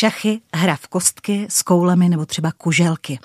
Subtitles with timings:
[0.00, 3.18] Šachy, hra v kostky s koulemi nebo třeba kuželky.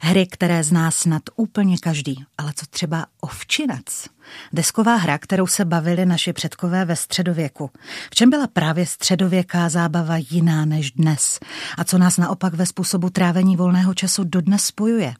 [0.00, 4.08] Hry, které zná snad úplně každý, ale co třeba ovčinac?
[4.52, 7.70] Desková hra, kterou se bavili naši předkové ve středověku.
[8.10, 11.38] V čem byla právě středověká zábava jiná než dnes?
[11.78, 15.14] A co nás naopak ve způsobu trávení volného času dodnes spojuje?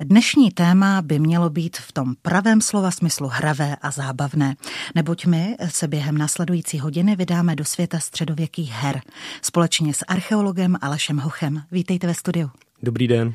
[0.00, 4.56] Dnešní téma by mělo být v tom pravém slova smyslu hravé a zábavné,
[4.94, 9.00] neboť my se během následující hodiny vydáme do světa středověkých her.
[9.42, 11.62] Společně s archeologem Alešem Hochem.
[11.70, 12.50] Vítejte ve studiu.
[12.86, 13.34] Dobrý den.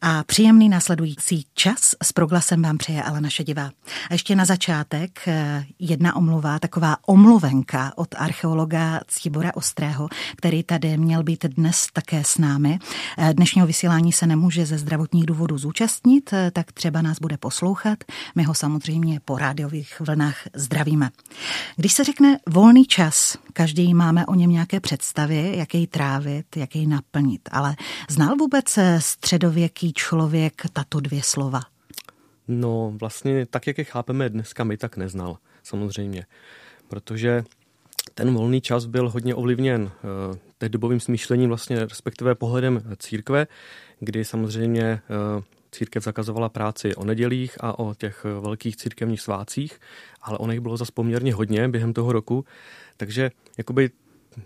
[0.00, 3.70] A příjemný následující čas s proglasem vám přeje Alena Šedivá.
[4.10, 10.96] A ještě na začátek eh, jedna omluva, taková omluvenka od archeologa Cibora Ostrého, který tady
[10.96, 12.78] měl být dnes také s námi.
[13.18, 17.98] Eh, dnešního vysílání se nemůže ze zdravotních důvodů zúčastnit, eh, tak třeba nás bude poslouchat.
[18.34, 21.10] My ho samozřejmě po rádiových vlnách zdravíme.
[21.76, 26.76] Když se řekne volný čas, každý máme o něm nějaké představy, jak jej trávit, jak
[26.76, 27.76] jej naplnit, ale
[28.08, 31.60] znal vůbec středověký člověk tato dvě slova?
[32.48, 36.26] No vlastně tak, jak je chápeme dneska, my tak neznal, samozřejmě.
[36.88, 37.44] Protože
[38.14, 43.46] ten volný čas byl hodně ovlivněn uh, dobovým smýšlením, vlastně respektive pohledem církve,
[44.00, 45.02] kdy samozřejmě
[45.36, 49.80] uh, církev zakazovala práci o nedělích a o těch velkých církevních svácích,
[50.22, 52.44] ale o nich bylo zase poměrně hodně během toho roku,
[52.96, 53.90] takže jakoby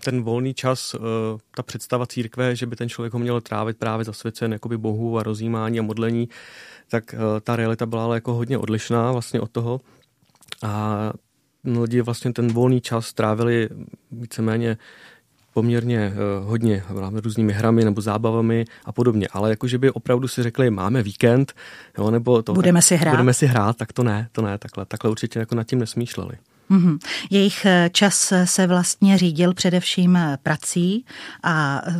[0.04, 0.98] ten volný čas, eh,
[1.56, 5.22] ta představa církve, že by ten člověk ho měl trávit právě zasvěcen jakoby bohu a
[5.22, 6.28] rozjímání a modlení,
[6.88, 9.80] tak eh, ta realita byla ale jako hodně odlišná vlastně od toho.
[10.62, 11.12] A
[11.64, 13.68] lidi vlastně ten volný čas trávili
[14.12, 14.76] víceméně
[15.54, 16.82] poměrně uh, hodně
[17.12, 21.52] různými hrami nebo zábavami a podobně, ale jakože by opravdu si řekli, máme víkend,
[21.98, 23.10] jo, nebo to, budeme si hrát.
[23.10, 26.34] Budeme si hrát, tak to ne, to ne, takhle, takhle určitě jako nad tím nesmýšleli.
[26.70, 26.98] Mm-hmm.
[27.30, 31.04] Jejich eh, čas se vlastně řídil především eh, prací
[31.42, 31.92] a eh,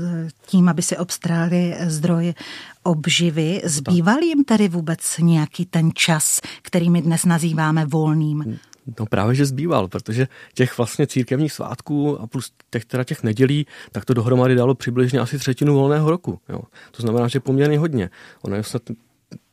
[0.47, 2.35] tím, aby si obstrali zdroj
[2.83, 3.61] obživy.
[3.65, 8.59] Zbýval jim tedy vůbec nějaký ten čas, který my dnes nazýváme volným?
[9.01, 13.67] No právě, že zbýval, protože těch vlastně církevních svátků a plus těch, teda těch nedělí,
[13.93, 16.39] tak to dohromady dalo přibližně asi třetinu volného roku.
[16.49, 16.61] Jo.
[16.91, 18.11] To znamená, že poměrně hodně.
[18.43, 18.83] Ono je snad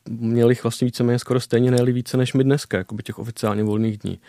[0.08, 3.98] měli vlastně víceméně skoro stejně, nejli více než my dneska, jako by těch oficiálně volných
[3.98, 4.20] dní.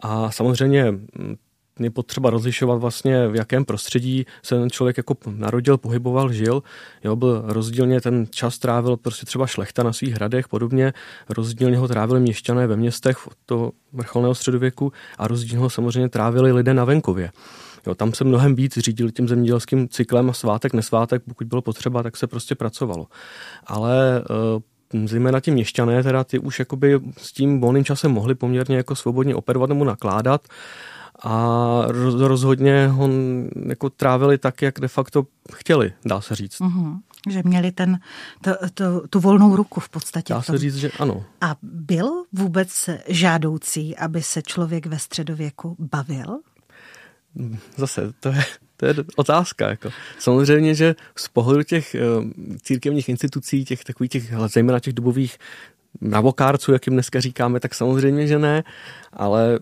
[0.00, 1.36] A samozřejmě mm,
[1.80, 6.62] je potřeba rozlišovat vlastně, v jakém prostředí se ten člověk jako narodil, pohyboval, žil.
[7.04, 10.92] Jo, byl rozdílně ten čas trávil prostě třeba šlechta na svých hradech, podobně.
[11.28, 16.74] Rozdílně ho trávili měšťané ve městech toho vrcholného středověku a rozdílně ho samozřejmě trávili lidé
[16.74, 17.30] na venkově.
[17.86, 22.02] Jo, tam se mnohem víc řídil tím zemědělským cyklem a svátek, nesvátek, pokud bylo potřeba,
[22.02, 23.06] tak se prostě pracovalo.
[23.66, 24.22] Ale
[24.54, 24.62] uh,
[25.04, 29.34] zejména ti měšťané, teda ty už jakoby s tím volným časem mohli poměrně jako svobodně
[29.34, 30.48] operovat nebo nakládat
[31.22, 31.82] a
[32.18, 33.08] rozhodně ho
[33.66, 36.60] jako trávili tak, jak de facto chtěli, dá se říct.
[36.60, 36.98] Mm-hmm.
[37.30, 37.98] Že měli ten,
[38.40, 40.34] to, to, tu volnou ruku v podstatě.
[40.34, 41.24] Dá se říct, že ano.
[41.40, 46.38] A bylo vůbec žádoucí, aby se člověk ve středověku bavil?
[47.76, 48.44] Zase, to je,
[48.76, 49.68] to je otázka.
[49.68, 49.90] Jako.
[50.18, 52.30] Samozřejmě, že z pohledu těch uh,
[52.62, 55.38] církevních institucí, těch takových těch, zejména těch dobových
[56.00, 58.64] mravokárců, jak jim dneska říkáme, tak samozřejmě, že ne,
[59.12, 59.58] ale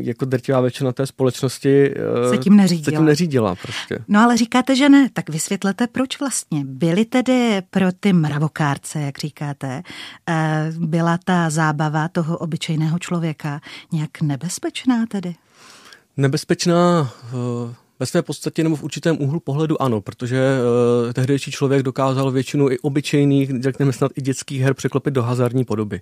[0.00, 2.84] jako drtivá většina té společnosti uh, se tím neřídila.
[2.84, 3.98] Se tím neřídila prostě.
[4.08, 6.64] No ale říkáte, že ne, tak vysvětlete, proč vlastně.
[6.64, 9.82] Byly tedy pro ty mravokárce, jak říkáte,
[10.78, 13.60] uh, byla ta zábava toho obyčejného člověka
[13.92, 15.34] nějak nebezpečná tedy?
[16.16, 17.10] Nebezpečná
[18.00, 20.58] ve své podstatě nebo v určitém úhlu pohledu ano, protože
[21.06, 25.64] uh, tehdejší člověk dokázal většinu i obyčejných, řekněme snad i dětských her překlopit do hazardní
[25.64, 26.00] podoby.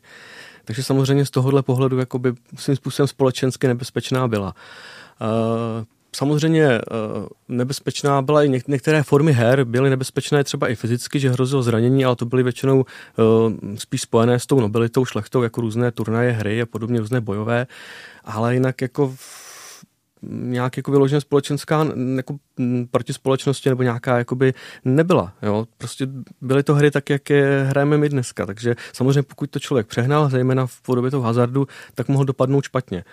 [0.64, 4.54] Takže samozřejmě z tohohle pohledu jakoby svým způsobem společensky nebezpečná byla.
[5.20, 5.84] Uh,
[6.16, 11.62] samozřejmě uh, nebezpečná byla i některé formy her, byly nebezpečné třeba i fyzicky, že hrozilo
[11.62, 12.84] zranění, ale to byly většinou
[13.74, 17.66] spíš spojené s tou nobilitou, šlechtou, jako různé turnaje, hry a podobně, různé bojové,
[18.24, 19.14] ale jinak jako
[20.30, 21.86] nějak jako vyloženě společenská
[22.16, 22.36] jako
[22.90, 24.54] proti společnosti nebo nějaká jakoby
[24.84, 25.32] nebyla.
[25.42, 25.66] Jo?
[25.78, 26.06] Prostě
[26.40, 28.46] byly to hry tak, jak je hrajeme my dneska.
[28.46, 33.04] Takže samozřejmě pokud to člověk přehnal, zejména v podobě toho hazardu, tak mohl dopadnout špatně.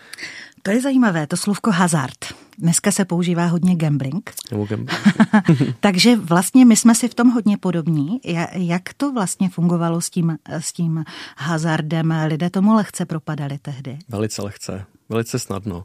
[0.61, 2.17] To je zajímavé, to slovko hazard.
[2.57, 4.31] Dneska se používá hodně gambling.
[4.51, 4.99] Nebo gambling.
[5.79, 8.21] Takže vlastně my jsme si v tom hodně podobní.
[8.53, 11.03] Jak to vlastně fungovalo s tím, s tím
[11.37, 12.13] hazardem?
[12.27, 13.97] Lidé tomu lehce propadali tehdy?
[14.09, 15.83] Velice lehce, velice snadno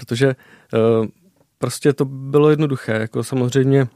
[0.00, 1.06] protože uh,
[1.58, 3.86] prostě to bylo jednoduché, jako samozřejmě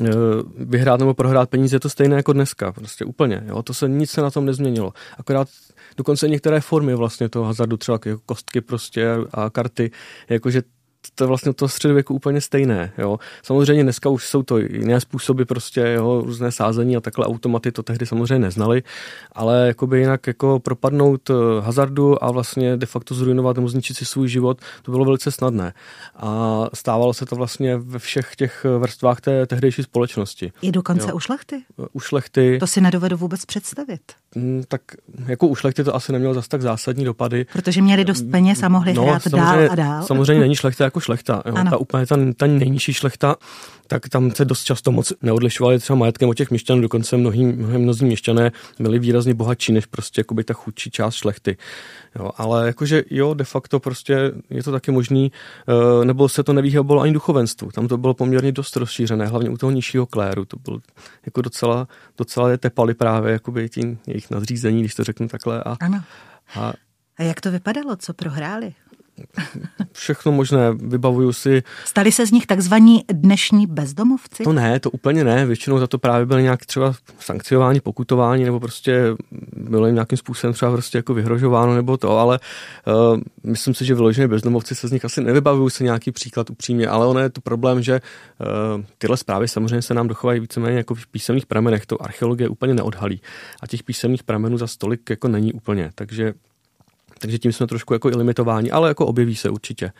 [0.00, 0.08] uh,
[0.56, 4.10] vyhrát nebo prohrát peníze je to stejné jako dneska, prostě úplně, jo, to se nic
[4.10, 5.48] se na tom nezměnilo, akorát
[5.96, 9.90] dokonce některé formy vlastně toho hazardu, třeba jako kostky prostě a karty,
[10.28, 10.62] jakože
[11.14, 12.92] to je vlastně to středověku úplně stejné.
[12.98, 13.18] Jo.
[13.42, 17.82] Samozřejmě dneska už jsou to jiné způsoby, prostě jo, různé sázení a takhle automaty to
[17.82, 18.82] tehdy samozřejmě neznali,
[19.32, 24.04] ale jakoby jinak jako propadnout eh, hazardu a vlastně de facto zrujnovat nebo zničit si
[24.04, 25.72] svůj život, to bylo velice snadné.
[26.16, 30.52] A stávalo se to vlastně ve všech těch vrstvách té tehdejší společnosti.
[30.62, 31.16] I dokonce jo.
[31.16, 31.62] u šlechty?
[31.92, 32.58] U šlechty.
[32.58, 34.02] To si nedovedu vůbec představit.
[34.34, 34.82] Mm, tak
[35.26, 37.46] jako u šlechty to asi nemělo zas tak zásadní dopady.
[37.52, 40.02] Protože měli dost peněz a mohli no, hrát dál a dál.
[40.02, 41.42] Samozřejmě není šlechta jako šlechta.
[41.46, 41.54] Jo.
[41.70, 43.36] Ta úplně ta, ta nejnižší šlechta,
[43.90, 47.78] tak tam se dost často moc neodlišovali třeba majetkem od těch měšťanů, dokonce mnohý, mnohý
[47.78, 51.56] mnozí měšťané byli výrazně bohatší než prostě jakoby ta chudší část šlechty.
[52.18, 55.32] Jo, ale jakože jo, de facto prostě je to taky možný,
[55.68, 57.70] eh, nebo se to nevyhýbalo ani duchovenstvu.
[57.70, 60.44] Tam to bylo poměrně dost rozšířené, hlavně u toho nižšího kléru.
[60.44, 60.78] To bylo
[61.26, 61.88] jako docela,
[62.18, 65.62] docela je tepali právě jakoby tím jejich nadřízení, když to řeknu takhle.
[65.62, 66.02] A, ano.
[66.54, 66.72] A,
[67.16, 68.74] a jak to vypadalo, co prohráli?
[69.92, 71.62] Všechno možné, vybavuju si.
[71.84, 74.44] Stali se z nich takzvaní dnešní bezdomovci?
[74.44, 78.60] To ne, to úplně ne, většinou za to právě byly nějak třeba sankciování, pokutování, nebo
[78.60, 79.02] prostě
[79.56, 82.40] bylo jim nějakým způsobem třeba prostě jako vyhrožováno nebo to, ale
[82.86, 86.88] uh, myslím si, že vyloženě bezdomovci se z nich asi nevybavuju si nějaký příklad upřímně,
[86.88, 88.00] ale ono je to problém, že
[88.40, 92.74] uh, tyhle zprávy samozřejmě se nám dochovají víceméně jako v písemných pramenech, to archeologie úplně
[92.74, 93.20] neodhalí
[93.62, 96.34] a těch písemných pramenů za stolik jako není úplně, takže
[97.20, 99.92] takže tím jsme trošku jako i limitováni, ale jako objeví se určitě.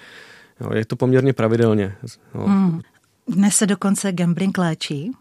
[0.61, 1.96] Jo, je to poměrně pravidelně.
[2.34, 2.44] Jo.
[2.46, 2.81] Hmm.
[3.28, 5.12] Dnes se dokonce gambling léčí.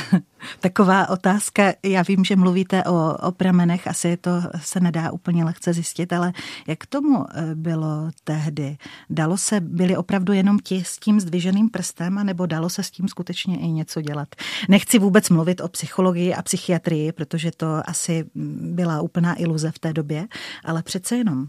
[0.60, 4.30] Taková otázka, já vím, že mluvíte o, o pramenech, asi to
[4.60, 6.32] se nedá úplně lehce zjistit, ale
[6.66, 8.76] jak tomu eh, bylo tehdy?
[9.10, 13.08] Dalo se, byli opravdu jenom ti s tím zdviženým prstem, nebo dalo se s tím
[13.08, 14.28] skutečně i něco dělat?
[14.68, 19.92] Nechci vůbec mluvit o psychologii a psychiatrii, protože to asi byla úplná iluze v té
[19.92, 20.28] době,
[20.64, 21.46] ale přece jenom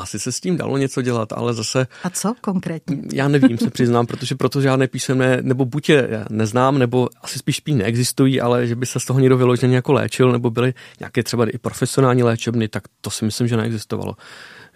[0.00, 1.86] asi se s tím dalo něco dělat, ale zase...
[2.04, 2.96] A co konkrétně?
[3.12, 7.56] Já nevím, se přiznám, protože proto žádné písemné, nebo buď je neznám, nebo asi spíš
[7.56, 11.22] spíš neexistují, ale že by se z toho někdo vyloženě jako léčil, nebo byly nějaké
[11.22, 14.16] třeba i profesionální léčebny, tak to si myslím, že neexistovalo.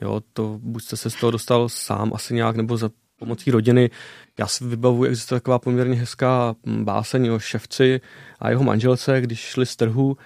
[0.00, 3.90] Jo, to buď jste se z toho dostal sám asi nějak, nebo za pomocí rodiny.
[4.38, 8.00] Já si vybavuji, existuje taková poměrně hezká báseň o ševci
[8.40, 10.16] a jeho manželce, když šli z trhu,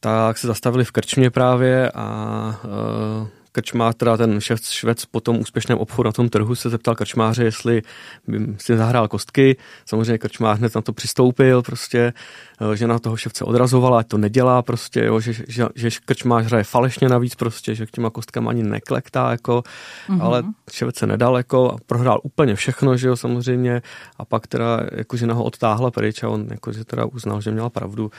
[0.00, 5.40] tak se zastavili v krčmě právě a uh, krčmář, teda ten šef švec po tom
[5.40, 7.82] úspěšném obchodu na tom trhu se zeptal krčmáře, jestli
[8.26, 9.56] by si zahrál kostky.
[9.86, 12.12] Samozřejmě krčmář hned na to přistoupil, prostě
[12.60, 16.64] Eh, žena toho ševce odrazovala, ať to nedělá prostě, jo, že, že, že krčmář hraje
[16.64, 19.62] falešně navíc prostě, že k těma kostkama ani neklektá, jako,
[20.08, 20.22] mm-hmm.
[20.22, 23.82] ale ševec se nedal, jako, a prohrál úplně všechno, že jo, samozřejmě,
[24.18, 27.50] a pak teda, jako žena ho odtáhla pryč a on, jako, že teda uznal, že
[27.50, 28.10] měla pravdu,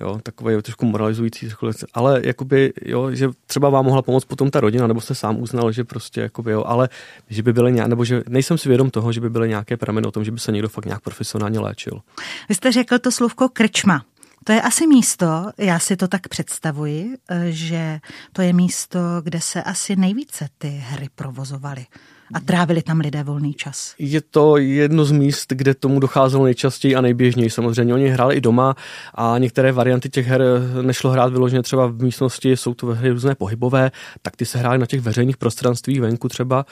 [0.00, 1.48] jo, takové trošku moralizující,
[1.94, 5.72] ale jakoby, jo, že třeba vám mohla pomoct potom ta rodina, nebo jste sám uznal,
[5.72, 6.88] že prostě, jakoby, jo, ale
[7.28, 10.06] že by byly nějak, nebo že nejsem si vědom toho, že by byly nějaké prameny
[10.06, 12.00] o tom, že by se někdo fakt nějak profesionálně léčil.
[12.48, 14.04] Vy jste řekl to slovko krč Krčma.
[14.44, 18.00] To je asi místo, já si to tak představuji, eh, že
[18.32, 21.86] to je místo, kde se asi nejvíce ty hry provozovaly
[22.34, 23.94] a trávili tam lidé volný čas.
[23.98, 27.50] Je to jedno z míst, kde tomu docházelo nejčastěji a nejběžněji.
[27.50, 28.74] Samozřejmě oni hráli i doma
[29.14, 30.42] a některé varianty těch her
[30.82, 33.90] nešlo hrát vyloženě třeba v místnosti, jsou to hry různé pohybové,
[34.22, 36.66] tak ty se hrály na těch veřejných prostranstvích venku třeba.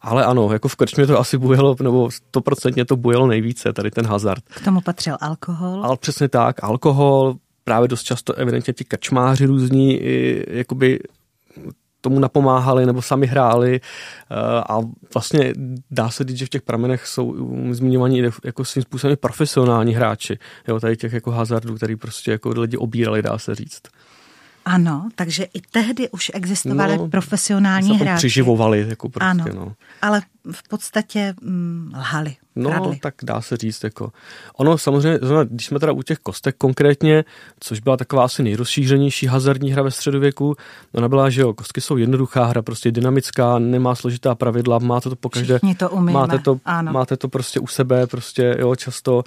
[0.00, 4.06] Ale ano, jako v krčmě to asi bujelo, nebo stoprocentně to bujelo nejvíce, tady ten
[4.06, 4.44] hazard.
[4.48, 5.84] K tomu patřil alkohol?
[5.84, 10.00] Ale přesně tak, alkohol, právě dost často evidentně ti krčmáři různí,
[10.48, 10.98] jakoby
[12.06, 14.34] tomu napomáhali nebo sami hráli eh,
[14.68, 14.78] a
[15.14, 15.52] vlastně
[15.90, 17.34] dá se říct, že v těch pramenech jsou
[17.70, 22.76] zmiňovaní jako svým způsobem profesionální hráči, jo, tady těch jako hazardů, který prostě jako lidi
[22.76, 23.82] obírali, dá se říct.
[24.64, 28.18] Ano, takže i tehdy už existovali no, profesionální hráči.
[28.18, 29.72] Přiživovali, jako prostě, ano, no.
[30.02, 30.22] ale
[30.52, 32.36] v podstatě hm, lhali.
[32.56, 32.98] No, kradli.
[33.02, 33.84] tak dá se říct.
[33.84, 34.12] Jako.
[34.56, 37.24] Ono samozřejmě, když jsme teda u těch kostek konkrétně,
[37.60, 40.56] což byla taková asi nejrozšířenější hazardní hra ve středověku,
[40.94, 45.16] ona byla, že jo, kostky jsou jednoduchá hra, prostě dynamická, nemá složitá pravidla, máte to
[45.16, 45.58] pokaždé.
[45.78, 46.12] to umíme.
[46.12, 46.92] Máte to, ano.
[46.92, 49.22] máte to prostě u sebe, prostě jo, často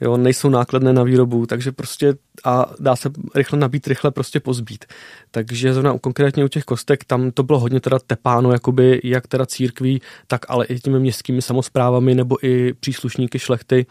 [0.00, 4.84] jo, nejsou nákladné na výrobu, takže prostě a dá se rychle nabít, rychle prostě pozbít.
[5.30, 9.46] Takže zrovna konkrétně u těch kostek, tam to bylo hodně teda tepáno, jakoby jak teda
[9.46, 13.86] církví, tak ale i těmi městskými samozprávami nebo i příslušníky šlechty,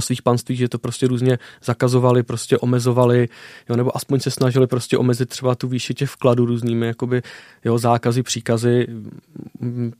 [0.00, 3.28] svých panstvích, že to prostě různě zakazovali, prostě omezovali,
[3.68, 7.22] jo, nebo aspoň se snažili prostě omezit třeba tu výši těch vkladů různými jakoby,
[7.64, 8.86] jo, zákazy, příkazy.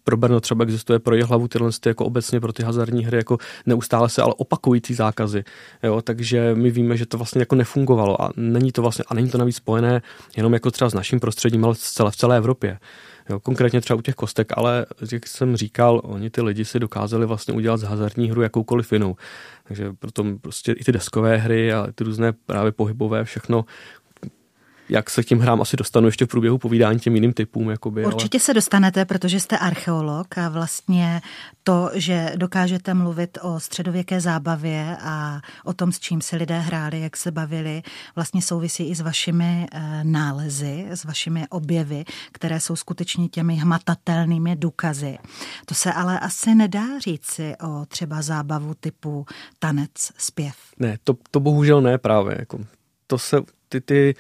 [0.05, 4.09] Pro Brno třeba existuje pro hlavu tyhle jako obecně pro ty hazardní hry jako neustále
[4.09, 5.45] se ale opakující zákazy.
[5.83, 9.29] Jo, takže my víme, že to vlastně jako nefungovalo a není to vlastně, a není
[9.29, 10.03] to navíc spojené
[10.37, 12.79] jenom jako třeba s naším prostředím, ale v celé, v celé Evropě.
[13.31, 17.27] Jo, konkrétně třeba u těch kostek, ale jak jsem říkal, oni ty lidi si dokázali
[17.27, 19.17] vlastně udělat z hazardní hru jakoukoliv jinou.
[19.65, 23.65] Takže proto prostě i ty deskové hry a ty různé právě pohybové, všechno
[24.89, 27.71] jak se k tím hrám asi dostanu ještě v průběhu povídání těm jiným typům.
[27.71, 28.45] Jakoby, Určitě ale...
[28.45, 31.21] se dostanete, protože jste archeolog a vlastně
[31.63, 37.01] to, že dokážete mluvit o středověké zábavě a o tom, s čím se lidé hráli,
[37.01, 37.83] jak se bavili,
[38.15, 44.57] vlastně souvisí i s vašimi eh, nálezy, s vašimi objevy, které jsou skutečně těmi hmatatelnými
[44.57, 45.19] důkazy.
[45.67, 49.27] To se ale asi nedá říci o třeba zábavu typu
[49.59, 50.57] tanec, zpěv.
[50.79, 52.37] Ne, to, to bohužel ne právě.
[52.39, 52.59] Jako,
[53.07, 53.37] to se
[53.69, 54.15] ty, ty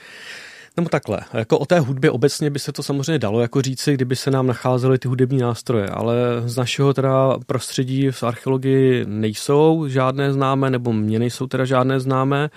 [0.76, 4.16] nebo takhle, jako o té hudbě obecně by se to samozřejmě dalo jako říci, kdyby
[4.16, 10.33] se nám nacházely ty hudební nástroje, ale z našeho teda prostředí v archeologii nejsou žádné
[10.33, 12.50] známé, nebo mě nejsou teda žádné známé.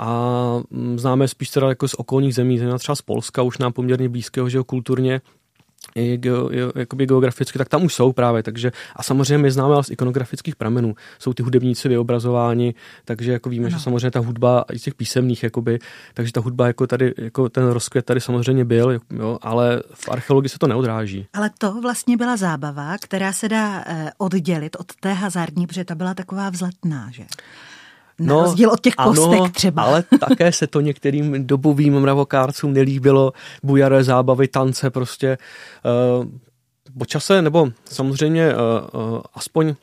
[0.00, 0.60] A
[0.96, 4.58] známe spíš teda jako z okolních zemí, třeba z Polska, už nám poměrně blízkého, že
[4.66, 5.20] kulturně,
[5.98, 9.84] i geo, jakoby geograficky, tak tam už jsou právě, takže a samozřejmě my známe ale
[9.84, 12.74] z ikonografických pramenů, jsou ty hudebníci vyobrazováni,
[13.04, 13.78] takže jako víme, ano.
[13.78, 15.78] že samozřejmě ta hudba i z těch písemných, jakoby,
[16.14, 20.48] takže ta hudba jako tady, jako ten rozkvět tady samozřejmě byl, jo, ale v archeologii
[20.48, 21.26] se to neodráží.
[21.32, 25.94] Ale to vlastně byla zábava, která se dá eh, oddělit od té hazardní, protože ta
[25.94, 27.24] byla taková vzletná, že?
[28.20, 29.82] Na no, rozdíl od těch kostek ano, třeba.
[29.82, 33.32] ale také se to některým dobovým mravokárcům nelíbilo.
[33.62, 35.38] Bujaré zábavy, tance prostě.
[36.18, 36.26] Uh,
[36.98, 39.74] po čase, nebo samozřejmě uh, uh, aspoň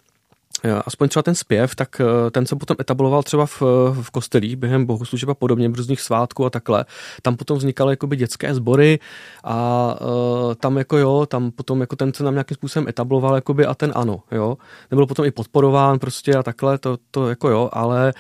[0.86, 3.62] aspoň třeba ten zpěv, tak eh, ten se potom etabloval třeba v,
[4.02, 6.86] v kostelích během bohoslužeb a podobně, různých svátků a takhle.
[7.22, 9.00] Tam potom vznikaly jakoby dětské sbory
[9.44, 13.66] a uh, tam jako jo, tam potom jako ten se nám nějakým způsobem etabloval jakoby
[13.66, 14.58] a ten ano, jo.
[14.92, 18.14] Nebyl potom i podporován prostě a takhle, to, to jako jo, ale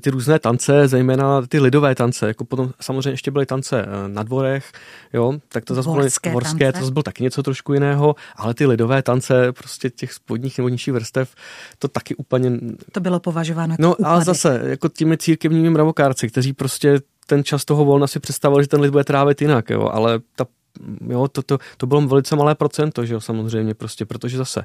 [0.00, 4.72] ty různé tance, zejména ty lidové tance, jako potom samozřejmě ještě byly tance na dvorech,
[5.12, 8.66] jo, tak to zase bylo dvorské, to zase bylo taky něco trošku jiného, ale ty
[8.66, 11.34] lidové tance prostě těch spodních nebo nižších vrstev,
[11.78, 12.58] to taky úplně...
[12.92, 14.06] To bylo považováno jako No úpadek.
[14.12, 18.68] ale zase, jako těmi církevními mravokárci, kteří prostě ten čas toho volna si představovali, že
[18.68, 20.46] ten lid bude trávit jinak, jo, ale ta,
[21.08, 24.64] jo, to, to, to bylo velice malé procento, že jo, samozřejmě, prostě, protože zase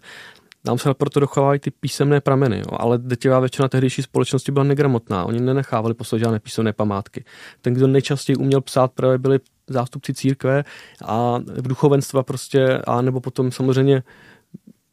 [0.65, 5.25] nám se proto dochovávají ty písemné prameny, jo, ale drtivá většina tehdejší společnosti byla negramotná,
[5.25, 7.23] oni nenechávali poslat žádné písemné památky.
[7.61, 10.63] Ten, kdo nejčastěji uměl psát, právě byli zástupci církve
[11.05, 14.03] a v duchovenstva prostě, a nebo potom samozřejmě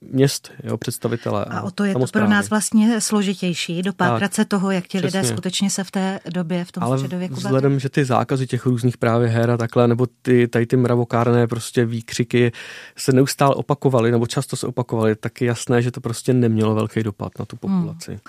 [0.00, 1.45] měst, jo, představitele.
[1.45, 5.25] A o to je to pro nás vlastně složitější, dopátrat se toho, jak ti lidé
[5.25, 8.97] skutečně se v té době, v tom Ale středověku vzhledem, že ty zákazy těch různých
[8.97, 12.52] právě her a takhle, nebo ty, tady ty mravokárné prostě výkřiky
[12.97, 17.02] se neustále opakovaly, nebo často se opakovaly, tak je jasné, že to prostě nemělo velký
[17.02, 18.11] dopad na tu populaci.
[18.11, 18.21] Hmm.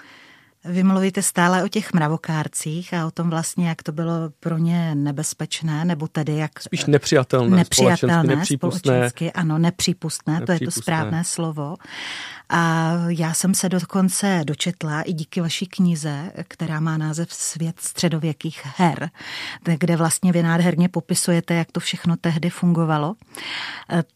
[0.65, 4.95] Vy mluvíte stále o těch mravokárcích a o tom vlastně, jak to bylo pro ně
[4.95, 6.61] nebezpečné, nebo tedy jak...
[6.61, 8.79] Spíš nepřijatelné, nepřijatelné nepřípustné.
[8.79, 11.75] Společensky, ano, nepřípustné, nepřípustné, to je to správné slovo.
[12.49, 18.61] A já jsem se dokonce dočetla i díky vaší knize, která má název Svět středověkých
[18.77, 19.09] her,
[19.63, 23.15] kde vlastně vy nádherně popisujete, jak to všechno tehdy fungovalo.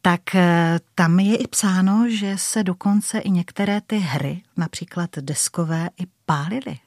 [0.01, 5.89] Tak eh, tam je i psáno, že se dokonce i některé ty hry, například deskové,
[6.01, 6.77] i pálily.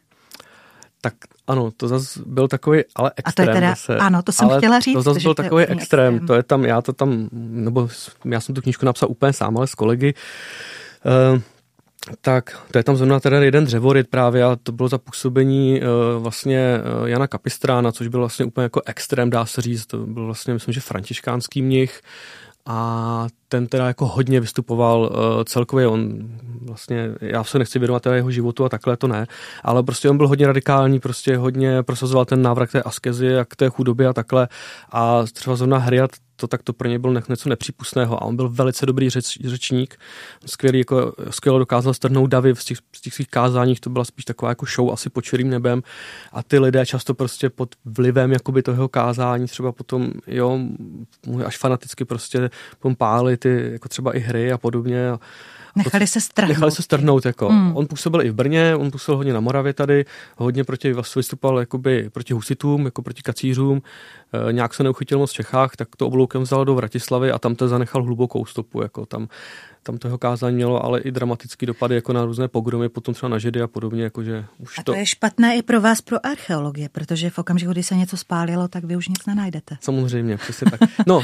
[1.01, 1.15] Tak
[1.47, 3.49] ano, to zase byl takový, ale extrém.
[3.49, 4.95] A to je teda, zase, ano, to jsem chtěla říct.
[4.95, 5.79] To zase byl takový extrém.
[6.15, 6.27] extrém.
[6.27, 7.89] To je tam, já to tam, nebo
[8.25, 10.15] já jsem tu knížku napsal úplně sám, ale s kolegy.
[11.35, 11.41] Uh,
[12.21, 16.23] tak, to je tam zrovna teda jeden dřevoryt právě a to bylo za působení uh,
[16.23, 19.87] vlastně uh, Jana Kapistrána, což byl vlastně úplně jako extrém, dá se říct.
[19.87, 22.01] To byl vlastně, myslím, že františkánský mnich
[22.67, 26.19] a ten teda jako hodně vystupoval uh, celkově, on
[26.61, 29.27] vlastně, já se nechci věnovat jeho životu a takhle to ne,
[29.63, 33.45] ale prostě on byl hodně radikální, prostě hodně prosazoval ten návrat k té askezi a
[33.45, 34.49] k té chudobě a takhle.
[34.93, 38.49] A třeba zrovna Hriat to tak to pro něj bylo něco nepřípustného a on byl
[38.49, 39.97] velice dobrý řeč, řečník,
[40.47, 44.25] skvělý, jako, skvěle dokázal strhnout davy v těch, v těch svých kázáních, to byla spíš
[44.25, 45.83] taková jako show asi pod čirým nebem.
[46.33, 50.59] A ty lidé často prostě pod vlivem jakoby toho kázání třeba potom, jo,
[51.45, 52.51] až fanaticky prostě
[52.81, 55.21] pompáli ty jako třeba i hry a podobně a
[55.77, 56.49] Nechali se strhnout.
[56.49, 57.49] Nechali se strhnout, jako.
[57.49, 57.77] Hmm.
[57.77, 60.05] On působil i v Brně, on působil hodně na Moravě tady,
[60.37, 63.83] hodně proti, vlastně vystupoval jakoby proti husitům, jako proti kacířům,
[64.51, 67.69] nějak se neuchytil moc v Čechách, tak to obloukem vzal do Vratislavy a tam to
[67.69, 69.29] zanechal hlubokou stopu, jako tam
[69.87, 73.39] tam toho kázání mělo ale i dramatický dopady jako na různé pogromy, potom třeba na
[73.39, 74.03] židy a podobně.
[74.03, 77.73] Jakože už a to, to je špatné i pro vás, pro archeologie, protože v okamžiku,
[77.73, 79.77] kdy se něco spálilo, tak vy už nic nenajdete.
[79.81, 80.81] Samozřejmě, přesně tak.
[81.07, 81.23] No,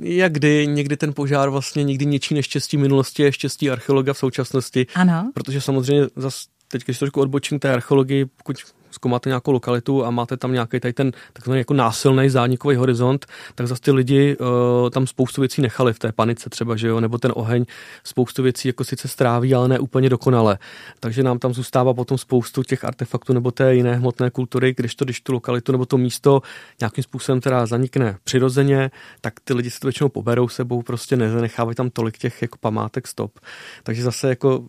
[0.00, 4.86] jak kdy, někdy ten požár vlastně nikdy něčí neštěstí minulosti je štěstí archeologa v současnosti.
[4.94, 5.30] Ano.
[5.34, 8.56] Protože samozřejmě zas teď když trošku odbočím té archeologii, pokud
[8.96, 13.66] zkoumáte nějakou lokalitu a máte tam nějaký tady ten takzvaný jako násilný zánikový horizont, tak
[13.66, 17.18] zase ty lidi uh, tam spoustu věcí nechali v té panice třeba, že jo, nebo
[17.18, 17.64] ten oheň
[18.04, 20.58] spoustu věcí jako sice stráví, ale ne úplně dokonale.
[21.00, 25.04] Takže nám tam zůstává potom spoustu těch artefaktů nebo té jiné hmotné kultury, když to,
[25.04, 26.42] když tu lokalitu nebo to místo
[26.80, 31.74] nějakým způsobem teda zanikne přirozeně, tak ty lidi se to většinou poberou sebou, prostě nezanechávají
[31.74, 33.38] tam tolik těch jako památek stop.
[33.82, 34.64] Takže zase jako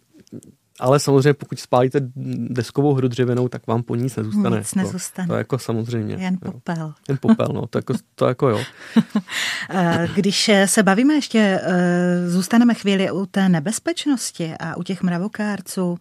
[0.80, 2.00] ale samozřejmě, pokud spálíte
[2.50, 4.58] deskovou hru dřevěnou, tak vám po nic nezůstane.
[4.58, 5.28] Nic nezůstane.
[5.28, 6.16] To, to jako samozřejmě.
[6.16, 6.76] Jen popel.
[6.78, 6.94] Jo.
[7.10, 7.68] Jen popel, no.
[7.68, 8.64] To jako, to jako jo.
[9.70, 16.00] Eh, když se bavíme ještě, eh, zůstaneme chvíli u té nebezpečnosti a u těch mravokárců,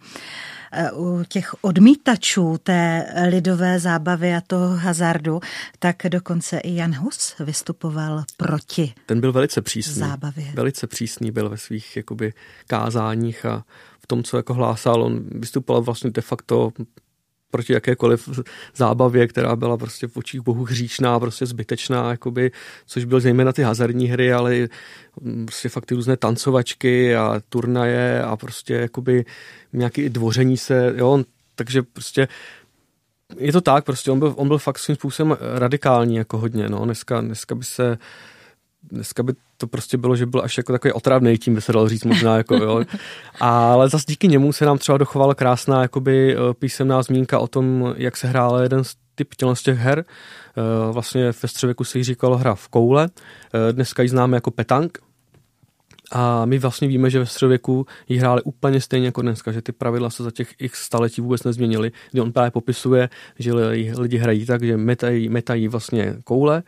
[0.72, 5.40] eh, u těch odmítačů té lidové zábavy a toho hazardu,
[5.78, 9.94] tak dokonce i Jan Hus vystupoval proti Ten byl velice přísný.
[9.94, 10.46] Zábavě.
[10.54, 12.32] Velice přísný byl ve svých jakoby
[12.66, 13.64] kázáních a
[14.06, 15.02] tom, co jako hlásal.
[15.02, 16.72] On vystupoval vlastně de facto
[17.50, 18.28] proti jakékoliv
[18.76, 22.50] zábavě, která byla prostě v očích bohu hříčná, prostě zbytečná, jakoby,
[22.86, 24.68] což byl zejména ty hazardní hry, ale
[25.44, 29.24] prostě fakt ty různé tancovačky a turnaje a prostě jakoby
[29.72, 32.28] nějaký dvoření se, jo, takže prostě
[33.38, 36.84] je to tak, prostě on byl, on byl fakt svým způsobem radikální jako hodně, no,
[36.84, 37.98] dneska, dneska by se
[38.90, 41.88] dneska by to prostě bylo, že byl až jako takový otravný tím, by se dalo
[41.88, 42.36] říct možná.
[42.36, 42.84] Jako, jo.
[43.40, 47.94] Ale zase díky němu se nám třeba dochovala krásná jakoby, eh, písemná zmínka o tom,
[47.96, 50.04] jak se hrál jeden z typ z těch her.
[50.08, 54.50] Eh, vlastně ve středověku se jí říkalo hra v koule, eh, dneska ji známe jako
[54.50, 54.98] petank,
[56.12, 59.72] a my vlastně víme, že ve středověku ji hráli úplně stejně jako dneska, že ty
[59.72, 63.52] pravidla se za těch x staletí vůbec nezměnily, kdy on právě popisuje, že
[63.98, 66.62] lidi hrají tak, že metají, metají vlastně koule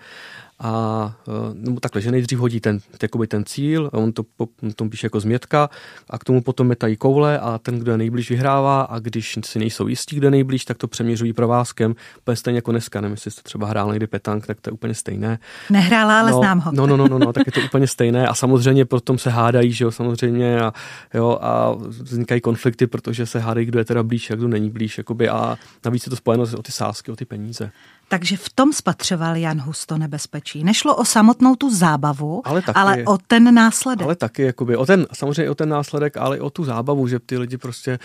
[0.61, 1.15] a
[1.55, 5.21] nebo takhle, že nejdřív hodí ten, jakoby ten cíl, on to, on to píše jako
[5.21, 5.71] změtka
[6.11, 9.59] a k tomu potom metají koule a ten, kdo je nejblíž vyhrává a když si
[9.59, 13.31] nejsou jistí, kdo je nejblíž, tak to přeměřují provázkem, úplně stejně jako dneska, nevím, jestli
[13.31, 15.39] jste třeba hrál někdy petank, tak to je úplně stejné.
[15.71, 16.73] Nehrála, ale no, znám ho.
[16.75, 19.73] No, no, no, no, no, tak je to úplně stejné a samozřejmě potom se hádají,
[19.73, 20.73] že jo, samozřejmě a,
[21.15, 24.99] jo, a vznikají konflikty, protože se hádají, kdo je teda blíž a kdo není blíž,
[24.99, 27.71] jakoby a navíc je to spojeno o ty sásky, o ty peníze.
[28.09, 30.65] Takže v tom spatřoval Jan Husto nebezpečí.
[30.65, 34.05] Nešlo o samotnou tu zábavu, ale, taky, ale o ten následek.
[34.05, 37.19] Ale taky, jakoby, o ten, samozřejmě o ten následek, ale i o tu zábavu, že
[37.19, 37.99] ty lidi prostě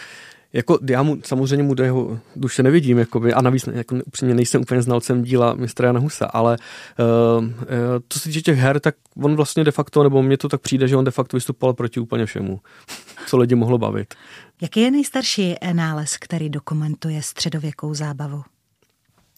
[0.53, 4.61] jako já mu samozřejmě mu do jeho duše nevidím, jakoby, a navíc jako, upřímně nejsem
[4.61, 6.57] úplně znalcem díla mistra Jana Husa, ale
[7.39, 7.51] uh, uh,
[8.09, 10.87] co se týče těch her, tak on vlastně de facto, nebo mně to tak přijde,
[10.87, 12.59] že on de facto vystupoval proti úplně všemu,
[13.27, 14.13] co lidi mohlo bavit.
[14.61, 18.43] Jaký je nejstarší nález, který dokumentuje středověkou zábavu?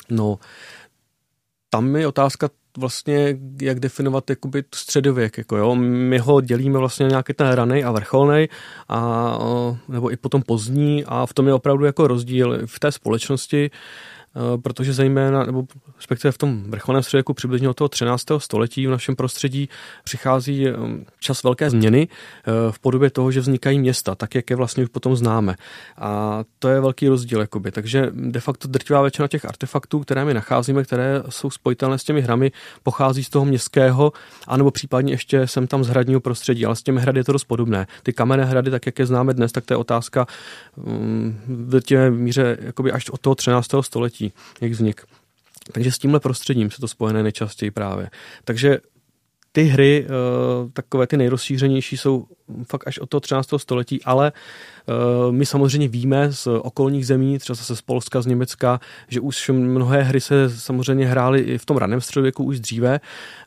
[0.09, 0.39] No,
[1.69, 5.37] tam je otázka vlastně, jak definovat jakoby středověk.
[5.37, 5.75] Jako jo.
[5.75, 8.49] My ho dělíme vlastně nějaký ten raný a vrcholný,
[8.89, 9.39] a,
[9.87, 13.71] nebo i potom pozdní a v tom je opravdu jako rozdíl v té společnosti.
[14.36, 15.65] Eh, protože zejména, nebo
[15.98, 18.26] respektive v tom vrcholném středověku přibližně od toho 13.
[18.38, 19.69] století v našem prostředí
[20.04, 20.74] přichází eh,
[21.19, 24.89] čas velké změny eh, v podobě toho, že vznikají města, tak jak je vlastně už
[24.89, 25.56] potom známe.
[25.98, 27.39] A to je velký rozdíl.
[27.39, 27.71] Jakoby.
[27.71, 32.21] Takže de facto drtivá většina těch artefaktů, které my nacházíme, které jsou spojitelné s těmi
[32.21, 32.52] hrami,
[32.84, 34.13] pochází z toho městského,
[34.48, 37.43] anebo případně ještě sem tam z hradního prostředí, ale s těmi hrady je to dost
[37.43, 37.88] podobné.
[38.04, 40.28] Ty kamenné hrady, tak jak je známe dnes, tak to je otázka
[40.78, 43.67] mm, v té míře jakoby až od toho 13.
[43.82, 45.05] století prostředí, jak vznik.
[45.71, 48.09] Takže s tímhle prostředím se to spojené nejčastěji právě.
[48.43, 48.79] Takže
[49.55, 50.09] ty hry, eh,
[50.73, 52.25] takové ty nejrozšířenější, jsou
[52.69, 53.59] fakt až od toho 13.
[53.59, 54.31] století, ale
[54.87, 59.49] Eh, my samozřejmě víme z okolních zemí, třeba zase z Polska, z Německa, že už
[59.49, 62.99] mnohé hry se samozřejmě hrály i v tom raném středověku už dříve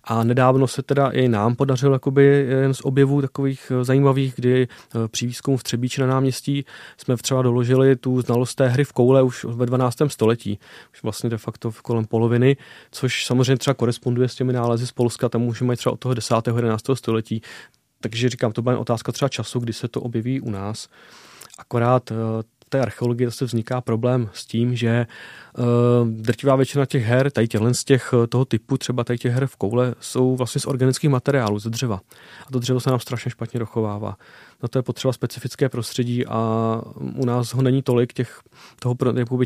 [0.05, 4.69] a nedávno se teda i nám podařilo jakoby jen z objevů takových eh, zajímavých, kdy
[5.09, 6.65] při výzkumu v Třebíči na náměstí
[6.97, 9.97] jsme třeba doložili tu znalost té hry v koule už ve 12.
[10.07, 10.59] století,
[10.93, 12.57] už vlastně de facto kolem poloviny,
[12.91, 16.35] což samozřejmě třeba koresponduje s těmi nálezy z Polska, tam můžeme třeba od toho 10.
[16.47, 16.85] 11.
[16.95, 17.43] století,
[18.01, 20.89] takže říkám, to byla otázka třeba času, kdy se to objeví u nás.
[21.59, 22.15] Akorát eh,
[22.67, 25.07] v té archeologii zase vzniká problém s tím, že
[25.59, 25.65] uh,
[26.09, 29.47] drtivá většina těch her, tady těchto z těch eh, toho typu, třeba tady těch her
[29.47, 32.01] v koule, jsou vlastně z organických materiálů, ze dřeva.
[32.47, 34.17] A to dřevo se nám strašně špatně dochovává.
[34.63, 36.41] Na to je potřeba specifické prostředí a
[37.15, 38.41] u nás ho není tolik těch,
[38.81, 38.97] toho,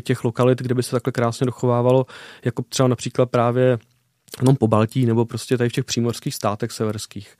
[0.03, 2.05] těch lokalit, kde by se takhle krásně dochovávalo,
[2.45, 3.79] jako třeba například právě
[4.41, 7.35] jenom po Baltí nebo prostě tady v těch přímorských státech severských.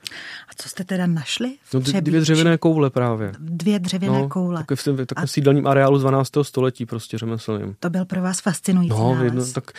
[0.48, 1.54] A co jste teda našli?
[1.64, 3.32] V no, dvě dřevěné koule právě.
[3.38, 4.64] Dvě dřevěné no, koule.
[4.66, 5.26] Takové v takovém a...
[5.26, 6.30] sídelním areálu z 12.
[6.42, 7.76] století prostě řemeslným.
[7.80, 9.72] To byl pro vás fascinující No, jedno, tak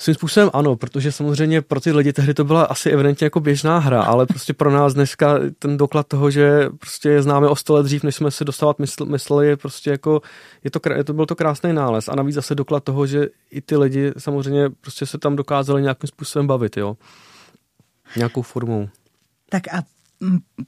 [0.00, 3.78] Svým způsobem ano, protože samozřejmě pro ty lidi tehdy to byla asi evidentně jako běžná
[3.78, 7.82] hra, ale prostě pro nás dneska ten doklad toho, že prostě známe o sto let
[7.82, 10.20] dřív, než jsme si dostávat mysl, mysleli, je prostě jako,
[10.64, 13.60] je to, je to, byl to krásný nález a navíc zase doklad toho, že i
[13.60, 16.96] ty lidi samozřejmě prostě se tam dokázali nějakým způsobem bavit, jo.
[18.16, 18.88] Nějakou formou.
[19.48, 19.82] Tak a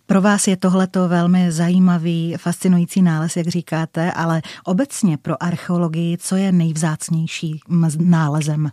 [0.06, 6.36] pro vás je tohleto velmi zajímavý, fascinující nález, jak říkáte, ale obecně pro archeologii, co
[6.36, 7.60] je nejvzácnější
[7.98, 8.70] nálezem?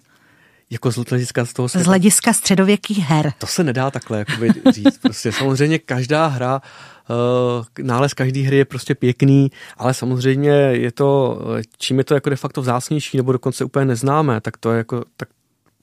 [0.72, 3.34] Jako z hlediska z toho Z hlediska středověkých her.
[3.38, 4.98] To se nedá takhle jakoby, říct.
[4.98, 6.62] Prostě samozřejmě každá hra,
[7.10, 11.40] uh, nález každé hry je prostě pěkný, ale samozřejmě je to,
[11.78, 15.04] čím je to jako de facto vzácnější nebo dokonce úplně neznámé, tak to je jako,
[15.18, 15.30] tak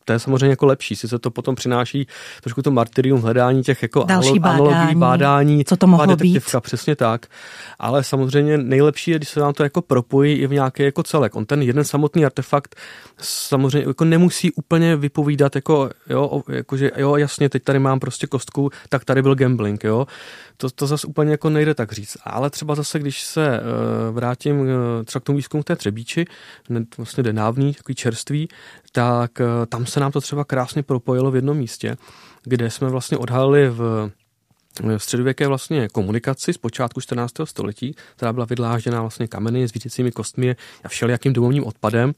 [0.07, 2.07] to je samozřejmě jako lepší, sice to potom přináší
[2.43, 6.43] trošku to martyrium hledání těch jako Další bádání, bádání, co to mohlo být.
[6.61, 7.27] Přesně tak,
[7.79, 11.37] ale samozřejmě nejlepší je, když se nám to jako propojí i v nějaký jako celek.
[11.37, 12.77] On ten jeden samotný artefakt
[13.19, 18.27] samozřejmě jako nemusí úplně vypovídat jako, jo, jako že jo, jasně, teď tady mám prostě
[18.27, 20.07] kostku, tak tady byl gambling, jo.
[20.57, 22.17] To, to zase úplně jako nejde tak říct.
[22.25, 24.67] Ale třeba zase, když se uh, vrátím uh,
[25.05, 26.25] třeba k tomu výzkumu té třebíči,
[26.99, 28.49] vlastně denávný, takový čerstvý,
[28.93, 31.97] tak uh, tam se nám to třeba krásně propojilo v jednom místě,
[32.45, 34.11] kde jsme vlastně odhalili v
[34.83, 37.33] v středověké vlastně komunikaci z počátku 14.
[37.45, 42.13] století, která byla vydlážděná vlastně kameny s vítěcími kostmi a všelijakým domovním odpadem,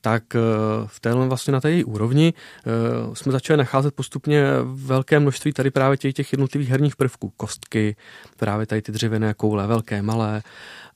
[0.00, 0.38] tak eh,
[0.86, 2.70] v téhle vlastně na té úrovni eh,
[3.14, 7.32] jsme začali nacházet postupně velké množství tady právě těch, těch jednotlivých herních prvků.
[7.36, 7.96] Kostky,
[8.36, 10.42] právě tady ty dřevěné koule, velké, malé,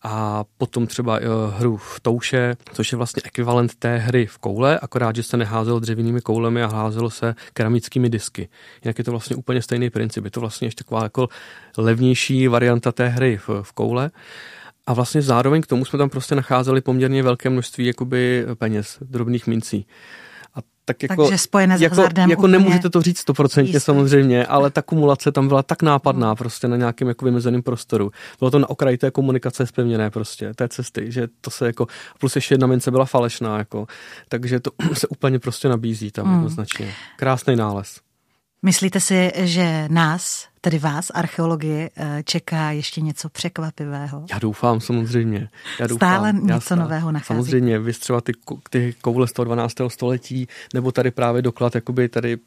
[0.02, 1.24] a potom třeba uh,
[1.58, 5.80] hru v touše, což je vlastně ekvivalent té hry v koule, akorát, že se neházelo
[5.80, 8.48] dřevěnými koulemi a házelo se keramickými disky.
[8.84, 10.24] Jinak je to vlastně úplně stejný princip.
[10.24, 11.28] Je to vlastně ještě taková jako
[11.76, 14.10] levnější varianta té hry v, v koule.
[14.86, 19.46] A vlastně zároveň k tomu jsme tam prostě nacházeli poměrně velké množství jakoby peněz, drobných
[19.46, 19.86] mincí
[20.88, 24.82] tak jako, Takže spojené s jako, hazardem jako nemůžete to říct stoprocentně samozřejmě, ale ta
[24.82, 28.10] kumulace tam byla tak nápadná prostě na nějakém jako vymezeném prostoru.
[28.38, 31.86] Bylo to na okraji té komunikace zpevněné prostě, té cesty, že to se jako,
[32.20, 33.86] plus ještě jedna mince byla falešná jako,
[34.28, 36.34] takže to se úplně prostě nabízí tam hmm.
[36.34, 36.94] jednoznačně.
[37.16, 38.00] Krásný nález.
[38.62, 44.24] Myslíte si, že nás, tedy vás, archeologie, eh, čeká ještě něco překvapivého?
[44.30, 45.48] Já doufám, samozřejmě.
[45.80, 46.08] Já doufám.
[46.08, 47.26] Stále něco stále, nového nachází.
[47.26, 48.32] Samozřejmě, vy třeba ty,
[48.70, 49.74] ty koule z toho 12.
[49.88, 52.38] století, nebo tady právě doklad jakoby tady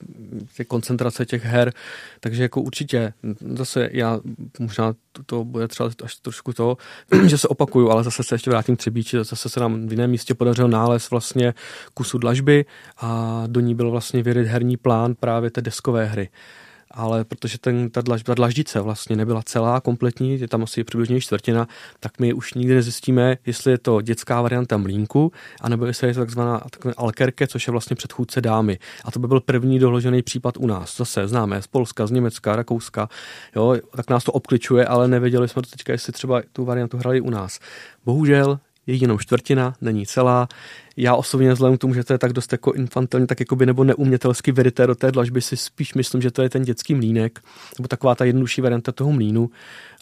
[0.58, 1.74] ty koncentrace těch her,
[2.20, 3.14] takže jako určitě,
[3.56, 4.20] zase já
[4.60, 6.78] možná to, to bude třeba až trošku to,
[7.26, 10.12] že se opakuju, ale zase se ještě vrátím k Třebíči, zase se nám v jiném
[10.12, 11.54] místě podařil nález vlastně
[11.94, 12.66] kusu dlažby
[12.98, 16.30] a do ní byl vlastně vyryt herní plán právě té deskové hry
[16.94, 21.22] ale protože ten, ta, dlaž, ta dlaždice vlastně nebyla celá, kompletní, je tam asi přibližně
[21.22, 21.68] čtvrtina,
[22.00, 26.20] tak my už nikdy nezjistíme, jestli je to dětská varianta mlínku, anebo jestli je to
[26.20, 26.62] takzvaná
[26.98, 28.80] alkerke, což je vlastně předchůdce dámy.
[29.06, 30.98] A to by byl první dohložený případ u nás.
[30.98, 33.10] Zase známe z Polska, z Německa, Rakouska,
[33.56, 37.22] jo, tak nás to obkličuje, ale nevěděli jsme to teďka, jestli třeba tu variantu hrali
[37.22, 37.60] u nás.
[38.06, 40.48] Bohužel je jenom čtvrtina, není celá.
[40.98, 43.66] Já osobně vzhledem k tomu, že to je tak dost jako infantilní, tak jako by
[43.66, 47.40] nebo neumětelsky verité do té dlažby si spíš myslím, že to je ten dětský mlínek,
[47.80, 49.50] nebo taková ta jednodušší varianta toho mlínu.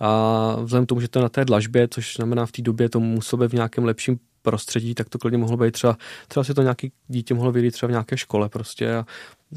[0.02, 2.90] A vzhledem k tomu, že to je na té dlažbě, což znamená v té době
[2.90, 6.54] to muselo být v nějakém lepším prostředí, tak to klidně mohlo být třeba, třeba si
[6.54, 9.06] to nějaký dítě mohlo vidět třeba v nějaké škole prostě a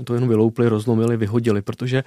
[0.05, 2.05] to jenom vyloupli, rozlomili, vyhodili, protože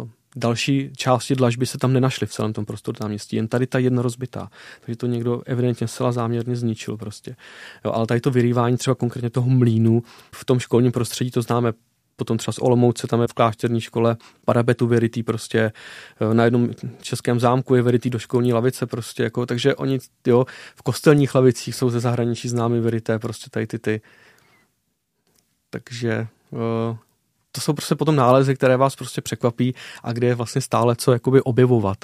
[0.00, 3.78] uh, další části dlažby se tam nenašly v celém tom prostoru náměstí, jen tady ta
[3.78, 4.50] jedna rozbitá.
[4.80, 7.36] Takže to někdo evidentně zcela záměrně zničil prostě.
[7.84, 10.02] Jo, ale tady to vyrývání třeba konkrétně toho mlínu
[10.34, 11.72] v tom školním prostředí, to známe
[12.16, 15.72] potom třeba z Olomouce, tam je v klášterní škole parabetu veritý prostě,
[16.32, 16.70] na jednom
[17.02, 20.44] českém zámku je veritý do školní lavice prostě, jako, takže oni, jo,
[20.76, 24.00] v kostelních lavicích jsou ze zahraničí známy verité prostě tady ty ty.
[25.70, 26.26] Takže
[27.52, 31.12] to jsou prostě potom nálezy, které vás prostě překvapí a kde je vlastně stále co
[31.12, 31.98] jakoby objevovat.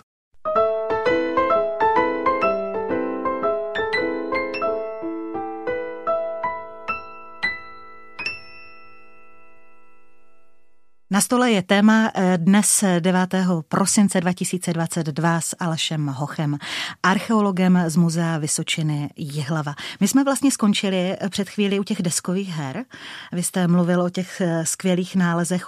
[11.16, 13.34] Na stole je téma eh, dnes 9.
[13.68, 16.58] prosince 2022 s Alešem Hochem,
[17.02, 19.74] archeologem z Muzea Vysočiny Jihlava.
[20.00, 22.84] My jsme vlastně skončili eh, před chvíli u těch deskových her.
[23.32, 25.64] Vy jste mluvil o těch eh, skvělých nálezech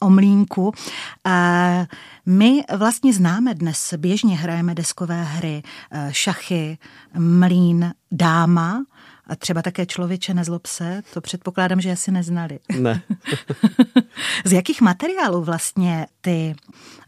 [0.00, 0.72] o mlínku.
[2.26, 5.62] My vlastně známe dnes, běžně hrajeme deskové hry,
[6.10, 6.78] šachy,
[7.18, 8.84] mlín, dáma,
[9.32, 12.58] a třeba také člověče nezlob se, to předpokládám, že asi neznali.
[12.78, 13.02] Ne.
[14.44, 16.54] Z jakých materiálů vlastně ty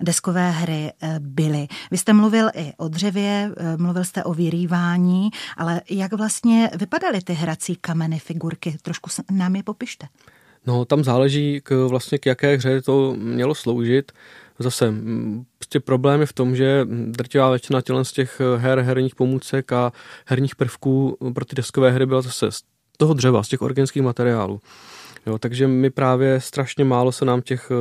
[0.00, 1.68] deskové hry eh, byly?
[1.90, 7.20] Vy jste mluvil i o dřevě, eh, mluvil jste o vyrývání, ale jak vlastně vypadaly
[7.20, 8.76] ty hrací kameny, figurky?
[8.82, 10.06] Trošku nám je popište.
[10.66, 14.12] No, tam záleží k, vlastně k jaké hře to mělo sloužit.
[14.58, 14.94] Zase
[15.58, 19.92] prostě problém je v tom, že drtivá většina tělen z těch her, herních pomůcek a
[20.26, 22.62] herních prvků pro ty deskové hry byla zase z
[22.96, 24.60] toho dřeva, z těch organických materiálů.
[25.26, 27.74] Jo, takže my právě strašně málo se nám těch eh,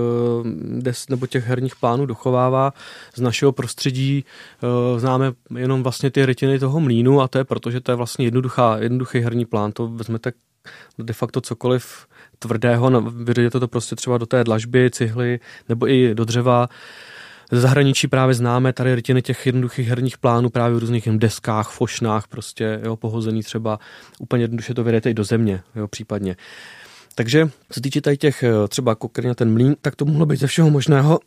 [0.79, 2.73] des nebo těch herních plánů dochovává.
[3.15, 7.71] Z našeho prostředí eh, známe jenom vlastně ty rytiny toho mlínu a to je proto,
[7.71, 9.71] že to je vlastně jednoduchá, jednoduchý herní plán.
[9.71, 10.31] To vezmete
[10.97, 12.07] de facto cokoliv
[12.43, 16.69] tvrdého, vyřadíte to prostě třeba do té dlažby, cihly nebo i do dřeva.
[17.51, 22.27] Ze zahraničí právě známe tady rytiny těch jednoduchých herních plánů právě v různých deskách, fošnách,
[22.27, 23.79] prostě jo, pohozený třeba
[24.19, 26.35] úplně jednoduše to vyjedete i do země, jo, případně.
[27.15, 30.47] Takže se týče tady těch eh, třeba kokrně ten mlín, tak to mohlo být ze
[30.47, 31.19] všeho možného.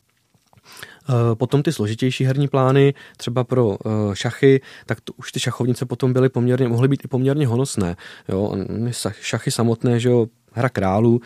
[1.09, 5.87] Eh, potom ty složitější herní plány, třeba pro eh, šachy, tak to, už ty šachovnice
[5.87, 7.97] potom byly poměrně, mohly být i poměrně honosné.
[8.29, 8.55] Jo?
[9.21, 10.27] Šachy samotné, že jo,
[10.57, 11.21] hra králů,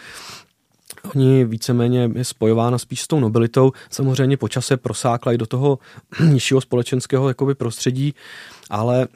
[1.14, 3.72] Oni víceméně je spojována spíš s tou nobilitou.
[3.90, 5.78] Samozřejmě počase prosákla i do toho
[6.24, 8.14] nižšího společenského jakoby prostředí,
[8.70, 9.08] ale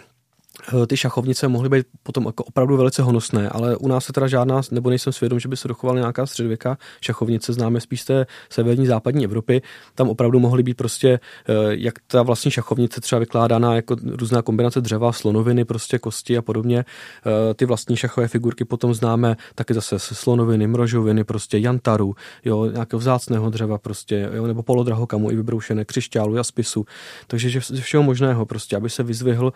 [0.86, 4.60] ty šachovnice mohly být potom jako opravdu velice honosné, ale u nás se teda žádná,
[4.70, 8.86] nebo nejsem svědom, že by se dochovala nějaká středověká šachovnice, známe spíš z té severní
[8.86, 9.62] západní Evropy.
[9.94, 11.08] Tam opravdu mohly být prostě,
[11.48, 16.42] eh, jak ta vlastní šachovnice třeba vykládána jako různá kombinace dřeva, slonoviny, prostě kosti a
[16.42, 16.84] podobně.
[16.84, 22.66] Eh, ty vlastní šachové figurky potom známe taky zase se slonoviny, mrožoviny, prostě jantaru, jo,
[22.66, 26.86] nějakého vzácného dřeva prostě, jo, nebo polodrahokamu i vybroušené křišťálu, jaspisu.
[27.26, 29.52] Takže že všeho možného prostě, aby se vyzvihl,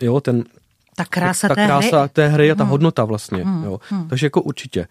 [0.00, 0.41] jo, ten
[0.96, 2.08] ta krása, ta té, krása hry.
[2.12, 2.70] té hry a ta hmm.
[2.70, 3.44] hodnota vlastně.
[3.44, 3.64] Hmm.
[3.64, 3.80] Jo.
[3.88, 4.08] Hmm.
[4.08, 4.86] Takže jako určitě.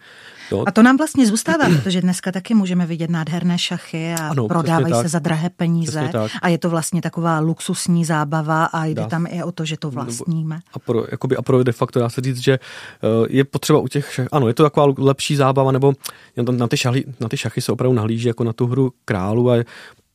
[0.50, 0.64] Jo.
[0.66, 4.94] A to nám vlastně zůstává, protože dneska taky můžeme vidět nádherné šachy a ano, prodávají
[4.94, 6.10] se za drahé peníze.
[6.42, 9.06] A je to vlastně taková luxusní zábava a jde dá.
[9.06, 10.60] tam i o to, že to vlastníme.
[10.72, 12.58] A pro, jakoby, a pro de facto dá se říct, že eh,
[13.28, 15.92] je potřeba u těch šach, ano, je to taková lepší zábava, nebo
[16.50, 19.56] na ty, šachy, na ty šachy se opravdu nahlíží jako na tu hru králu a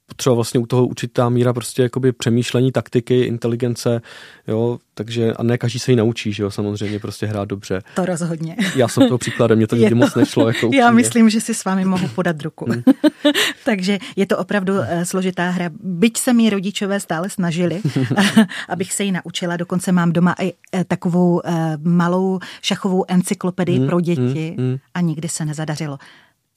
[0.08, 4.02] potřeba vlastně u toho určitá míra prostě jakoby přemýšlení, taktiky, inteligence,
[4.48, 7.82] jo, takže a ne každý se ji naučí, že jo, samozřejmě prostě hrát dobře.
[7.96, 8.56] To rozhodně.
[8.76, 10.48] Já jsem toho příkladem, mě to nikdy moc nešlo.
[10.48, 12.65] Jako Já myslím, že si s vámi mohu podat ruku.
[12.72, 12.84] Hmm.
[13.65, 15.70] takže je to opravdu uh, složitá hra.
[15.84, 17.82] Byť se mi rodičové stále snažili,
[18.70, 19.58] abych se ji naučila.
[19.58, 21.41] Dokonce mám doma i uh, takovou uh,
[21.84, 23.88] malou šachovou encyklopedii hmm.
[23.88, 24.67] pro děti hmm.
[24.67, 24.78] hmm.
[24.93, 25.98] a nikdy se nezadařilo.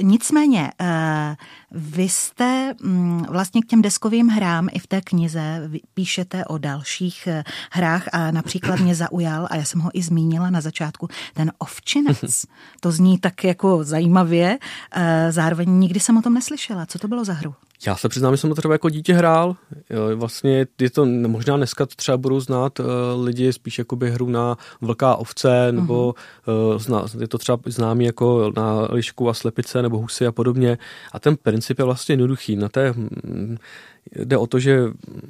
[0.02, 1.36] Nicméně, eh,
[1.70, 7.26] vy jste mm, vlastně k těm deskovým hrám i v té knize píšete o dalších
[7.26, 11.52] eh, hrách a například mě zaujal, a já jsem ho i zmínila na začátku, ten
[11.58, 12.20] ovčinec.
[12.80, 14.58] To zní tak jako zajímavě,
[14.92, 16.86] eh, zároveň nikdy jsem o tom neslyšela.
[16.86, 17.54] Co to bylo za hru?
[17.86, 19.56] Já se přiznám, že jsem to třeba jako dítě hrál.
[20.14, 22.86] Vlastně je to, možná dneska to třeba budou znát uh,
[23.24, 26.14] lidi spíš jakoby hru na vlká ovce, nebo
[26.72, 30.78] uh, zna, je to třeba známý jako na lišku a slepice, nebo husy a podobně.
[31.12, 32.56] A ten princip je vlastně jednoduchý.
[32.56, 33.56] Na té, hm,
[34.16, 34.80] jde o to, že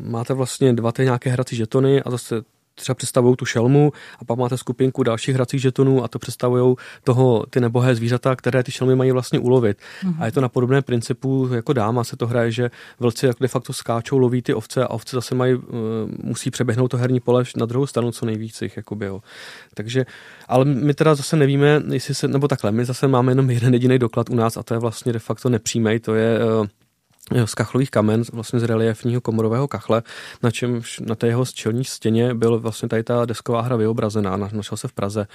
[0.02, 2.42] máte vlastně dva ty nějaké hrací žetony a zase
[2.80, 7.46] třeba představují tu šelmu a pak máte skupinku dalších hracích žetonů a to představují toho,
[7.50, 9.78] ty nebohé zvířata, které ty šelmy mají vlastně ulovit.
[9.78, 10.16] Mm-hmm.
[10.18, 13.72] A je to na podobné principu jako dáma se to hraje, že vlci de facto
[13.72, 15.62] skáčou, loví ty ovce a ovce zase mají, uh,
[16.22, 19.20] musí přeběhnout to herní pole na druhou stranu co nejvíc jich, jakoby, jo.
[19.74, 20.06] Takže,
[20.48, 23.98] ale my teda zase nevíme, jestli se, nebo takhle, my zase máme jenom jeden jediný
[23.98, 26.66] doklad u nás a to je vlastně de facto nepřímej, to je uh,
[27.44, 30.02] z kachlových kamen, vlastně z reliefního komorového kachle,
[30.42, 34.76] na čem na té jeho čelní stěně byl vlastně tady ta desková hra vyobrazená, našel
[34.76, 35.26] se v Praze.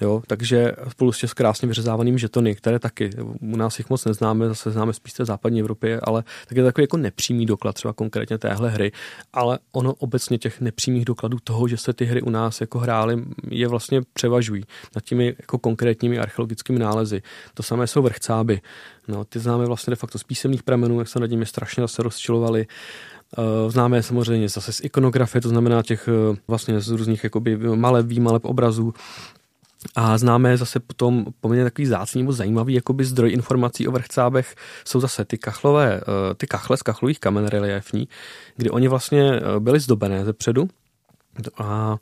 [0.00, 4.70] Jo, takže spolu s krásně vyřezávanými žetony, které taky u nás jich moc neznáme, zase
[4.70, 8.70] známe spíš té západní Evropě, ale tak je takový jako nepřímý doklad třeba konkrétně téhle
[8.70, 8.92] hry,
[9.32, 13.24] ale ono obecně těch nepřímých dokladů toho, že se ty hry u nás jako hrály,
[13.50, 17.22] je vlastně převažují nad těmi jako konkrétními archeologickými nálezy.
[17.54, 18.60] To samé jsou vrchcáby.
[19.08, 22.02] No, ty známe vlastně de facto z písemných pramenů, jak se nad nimi strašně zase
[22.02, 22.66] rozčilovali.
[23.38, 28.06] Eh, známe samozřejmě zase z ikonografie, to znamená těch eh, vlastně z různých jakoby maleb,
[28.06, 28.94] výmaleb obrazů,
[29.94, 34.54] a známe zase potom poměrně takový zácný nebo zajímavý jakoby zdroj informací o vrchcábech.
[34.84, 38.08] Jsou zase ty kachlové, eh, ty kachle z kachlových kamen reliefní,
[38.56, 40.68] kdy oni vlastně byly zdobené ze předu
[41.58, 41.96] a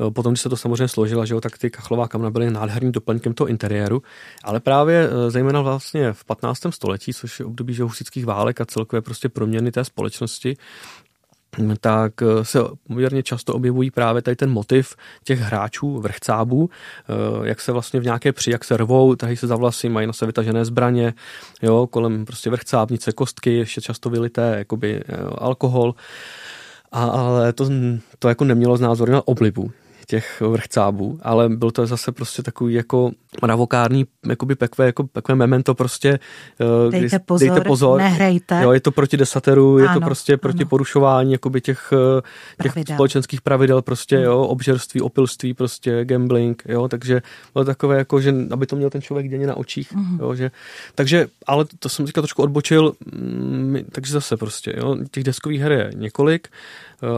[0.00, 2.92] Eh, potom, když se to samozřejmě složila, že jo, tak ty kachlová kamna byly nádherným
[2.92, 4.02] doplňkem toho interiéru,
[4.44, 6.60] ale právě eh, zejména vlastně v 15.
[6.70, 10.56] století, což je období husických válek a celkové prostě proměny té společnosti,
[11.80, 16.70] tak eh, se poměrně často objevují právě tady ten motiv těch hráčů, vrchcábů,
[17.42, 20.12] jak se vlastně v nějaké při, jak se rvou, tahy se za vlasy, mají na
[20.12, 21.14] sebe vytažené zbraně,
[21.62, 25.02] jo, kolem prostě vrchcábnice, kostky, ještě často vylité jakoby
[25.38, 25.94] alkohol,
[27.04, 27.68] ale to,
[28.18, 29.70] to jako nemělo znázorně na oblibu
[30.06, 33.10] těch vrchcábů, ale byl to zase prostě takový jako
[33.42, 36.18] mravokárný, jakoby pekve, jako pekve memento prostě.
[36.60, 38.60] Eh, dejte pozor, dejte pozor, nehrajte.
[38.62, 40.68] Jo, je to proti desateru, je ano, to prostě proti ano.
[40.68, 42.22] porušování jakoby těch, eh,
[42.62, 42.96] těch pravidel.
[42.96, 48.66] společenských pravidel prostě, jo, obžerství, opilství, prostě gambling, jo, takže bylo takové jako, že aby
[48.66, 50.18] to měl ten člověk denně na očích, mm.
[50.20, 50.50] jo, že,
[50.94, 55.72] takže, ale to jsem říkal trošku odbočil, mm, takže zase prostě, jo, těch deskových her
[55.72, 56.48] je několik,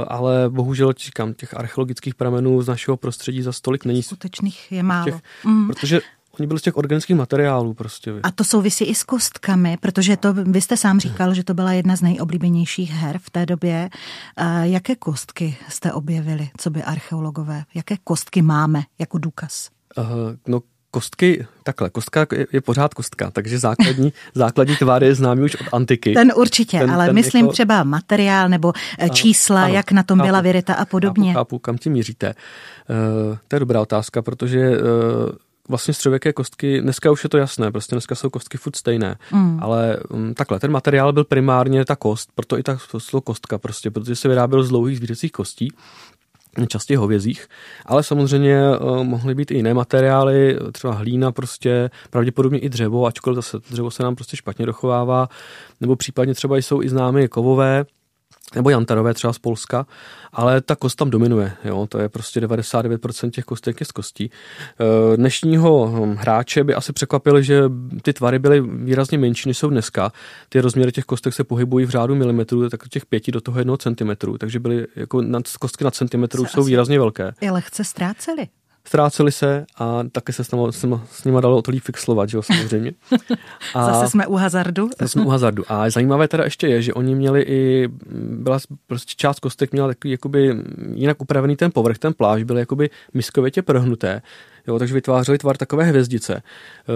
[0.08, 4.02] ale bohužel říkám, těch archeologických pramenů z našeho prostředí za stolik není.
[4.02, 5.04] Skutečných je málo.
[5.04, 5.14] Těch,
[5.44, 5.66] mm.
[5.66, 6.00] Protože
[6.40, 8.12] Oni byli z těch organických materiálů prostě.
[8.22, 11.72] A to souvisí i s kostkami, protože to, vy jste sám říkal, že to byla
[11.72, 13.90] jedna z nejoblíbenějších her v té době.
[14.36, 17.64] A jaké kostky jste objevili, co by archeologové?
[17.74, 19.70] Jaké kostky máme jako důkaz?
[19.98, 20.04] Uh,
[20.48, 25.54] no kostky, takhle, kostka je, je pořád kostka, takže základní, základní tvar je známý už
[25.54, 26.14] od antiky.
[26.14, 30.02] Ten určitě, ten, ale ten myslím jako, třeba materiál nebo eh, čísla, ano, jak na
[30.02, 31.32] tom chápu, byla vyryta a podobně.
[31.32, 32.34] Chápu, chápu kam ti míříte.
[33.30, 34.76] Uh, to je dobrá otázka, protože uh,
[35.68, 39.58] vlastně středověké kostky, dneska už je to jasné, prostě dneska jsou kostky furt stejné, mm.
[39.62, 43.90] ale um, takhle, ten materiál byl primárně ta kost, proto i ta slovo kostka prostě,
[43.90, 45.72] protože se vyráběl z dlouhých zvířecích kostí,
[46.66, 47.46] častěji hovězích,
[47.86, 53.36] ale samozřejmě uh, mohly být i jiné materiály, třeba hlína prostě, pravděpodobně i dřevo, ačkoliv
[53.36, 55.28] zase dřevo se nám prostě špatně dochovává,
[55.80, 57.84] nebo případně třeba jsou i známy kovové,
[58.54, 59.86] nebo jantarové třeba z Polska,
[60.32, 64.24] ale ta kost tam dominuje, jo, to je prostě 99% těch kostek je z kostí.
[64.24, 67.62] E, dnešního hm, hráče by asi překvapili, že
[68.02, 70.12] ty tvary byly výrazně menší, než jsou dneska.
[70.48, 73.76] Ty rozměry těch kostek se pohybují v řádu milimetrů, tak těch pěti do toho jednoho
[73.76, 77.32] centimetru, takže byly jako nad, kostky na centimetru jsou výrazně velké.
[77.40, 78.48] I lehce ztráceli
[78.88, 82.28] ztráceli se a také se s, nima, s, nima, s nima dalo to líp fixlovat,
[82.28, 82.92] že jo, samozřejmě.
[83.74, 84.90] A Zase jsme u hazardu.
[85.00, 85.64] Zase jsme u hazardu.
[85.68, 87.88] A zajímavé teda ještě je, že oni měli i,
[88.22, 90.56] byla prostě část kostek měla takový jakoby
[90.94, 94.22] jinak upravený ten povrch, ten pláž byl jakoby miskovětě prohnuté,
[94.68, 96.42] Jo, takže vytvářeli tvar takové hvězdice.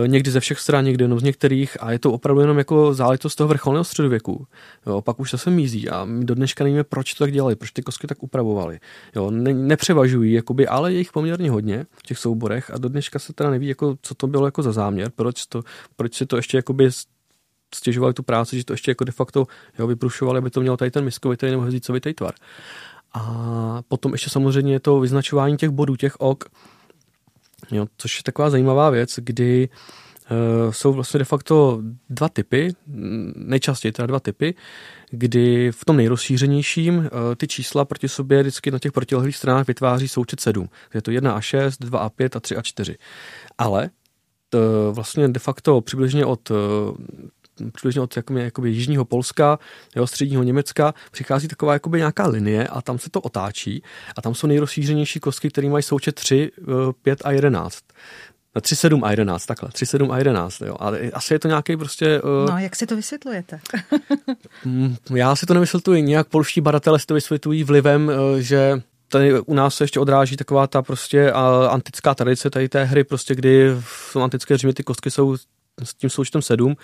[0.04, 2.94] E, někdy ze všech stran, někdy jenom z některých a je to opravdu jenom jako
[2.94, 4.46] záležitost toho vrcholného středověku.
[4.87, 7.70] Jo, pak už se mizí a my do dneška nevíme, proč to tak dělali, proč
[7.70, 8.80] ty kostky tak upravovali.
[9.16, 13.18] Jo, ne, nepřevažují, jakoby, ale je jich poměrně hodně v těch souborech a do dneška
[13.18, 15.62] se teda neví, jako, co to bylo jako za záměr, proč, to,
[15.96, 16.90] proč si to ještě jakoby
[17.74, 19.46] stěžovali tu práci, že to ještě jako de facto
[19.78, 22.35] jo, vyprušovali, aby to mělo tady ten miskovitý nebo hvězdicovitý tvar.
[23.14, 26.44] A potom ještě samozřejmě je to vyznačování těch bodů, těch ok,
[27.72, 29.68] Jo, což je taková zajímavá věc, kdy
[30.30, 32.74] uh, jsou vlastně de facto dva typy,
[33.37, 34.54] nejčastěji teda dva typy,
[35.11, 37.06] kdy v tom nejrozšířenějším uh,
[37.37, 40.68] ty čísla proti sobě vždycky na těch protilehlých stranách vytváří součet 7.
[40.94, 42.96] Je to 1 a 6, 2 a 5 a 3 a 4.
[43.58, 43.90] Ale
[44.48, 44.58] to
[44.92, 46.52] vlastně de facto přibližně od
[47.73, 49.59] přibližně od jakoby, jakoby jižního Polska,
[49.97, 53.83] jo, středního Německa, přichází taková jakoby nějaká linie a tam se to otáčí
[54.17, 56.51] a tam jsou nejrozšířenější kostky, které mají součet 3,
[57.03, 57.79] 5 a 11.
[58.61, 60.77] 3, 7 a 11, takhle, 3, 7 a 11, jo.
[60.79, 62.23] Ale asi je to nějaký prostě...
[62.23, 63.61] Uh, no, jak si to vysvětlujete?
[64.65, 69.41] Mm, já si to nevysvětluji, nějak polští badatelé si to vysvětlují vlivem, uh, že tady
[69.41, 71.38] u nás se ještě odráží taková ta prostě uh,
[71.71, 75.37] antická tradice tady té hry, prostě kdy v antické Římě ty kostky jsou
[75.85, 76.76] s tím součtem sedm,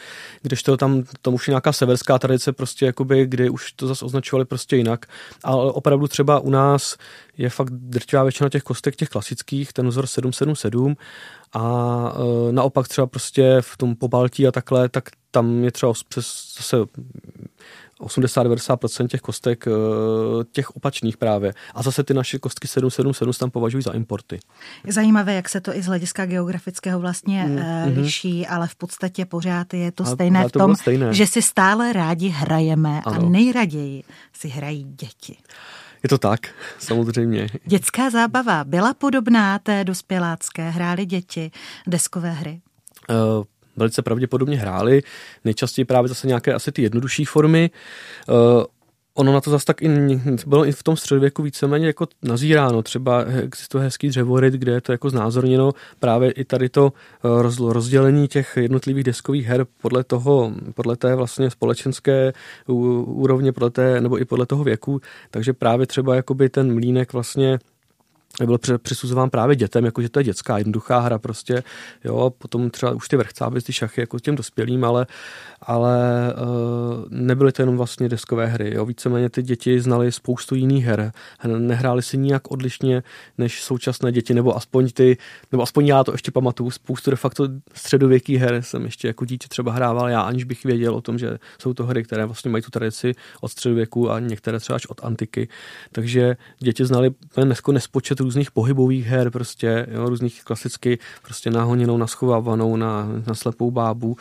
[0.42, 4.04] když to tam, tam už je nějaká severská tradice, prostě jakoby, kdy už to zase
[4.04, 5.06] označovali prostě jinak.
[5.44, 6.96] Ale opravdu třeba u nás
[7.36, 10.96] je fakt drtivá většina těch kostek, těch klasických, ten vzor 777
[11.52, 12.12] a
[12.48, 16.76] e, naopak třeba prostě v tom pobaltí a takhle, tak tam je třeba přes zase
[18.00, 19.70] 80-90% těch kostek eh,
[20.52, 21.52] těch opačných právě.
[21.74, 24.38] A zase ty naše kostky 777 tam považují za importy.
[24.86, 27.96] Je zajímavé, jak se to i z hlediska geografického vlastně mm-hmm.
[27.96, 31.14] liší, ale v podstatě pořád je to ale, stejné ale to v tom, stejné.
[31.14, 33.26] že si stále rádi hrajeme ano.
[33.26, 35.36] a nejraději si hrají děti.
[36.02, 36.40] Je to tak,
[36.78, 37.46] samozřejmě.
[37.64, 41.50] Dětská zábava byla podobná té dospělácké, hráli děti
[41.86, 42.60] deskové hry?
[43.10, 43.44] Uh,
[43.78, 45.02] velice pravděpodobně hráli.
[45.44, 47.70] Nejčastěji právě zase nějaké asi ty jednodušší formy.
[48.28, 48.64] Uh,
[49.18, 49.88] ono na to zase tak i
[50.46, 52.82] bylo i v tom středověku víceméně jako nazíráno.
[52.82, 58.28] Třeba existuje hezký dřevoryt, kde je to jako znázorněno právě i tady to eh, rozdělení
[58.28, 62.32] těch jednotlivých deskových her podle toho, podle té vlastně společenské
[62.66, 65.00] úrovně, podle té, nebo i podle toho věku.
[65.30, 67.58] Takže právě třeba jakoby ten mlínek vlastně
[68.46, 71.62] byl přisuzován právě dětem, jakože to je dětská, jednoduchá hra prostě,
[72.04, 75.06] jo, potom třeba už ty vrchcáby, ty šachy jako těm dospělým, ale,
[75.60, 75.98] ale
[76.34, 81.12] uh, nebyly to jenom vlastně deskové hry, jo, víceméně ty děti znali spoustu jiných her,
[81.58, 83.02] nehráli si nijak odlišně
[83.38, 85.16] než současné děti, nebo aspoň ty,
[85.52, 89.48] nebo aspoň já to ještě pamatuju, spoustu de facto středověkých her jsem ještě jako dítě
[89.48, 92.62] třeba hrával já, aniž bych věděl o tom, že jsou to hry, které vlastně mají
[92.62, 95.48] tu tradici od středověku a některé třeba až od antiky,
[95.92, 97.10] takže děti znali
[97.72, 103.70] nespočet počet různých pohybových her, prostě, jo, různých klasicky prostě nahoněnou, naschovávanou na, na slepou
[103.70, 104.16] bábu.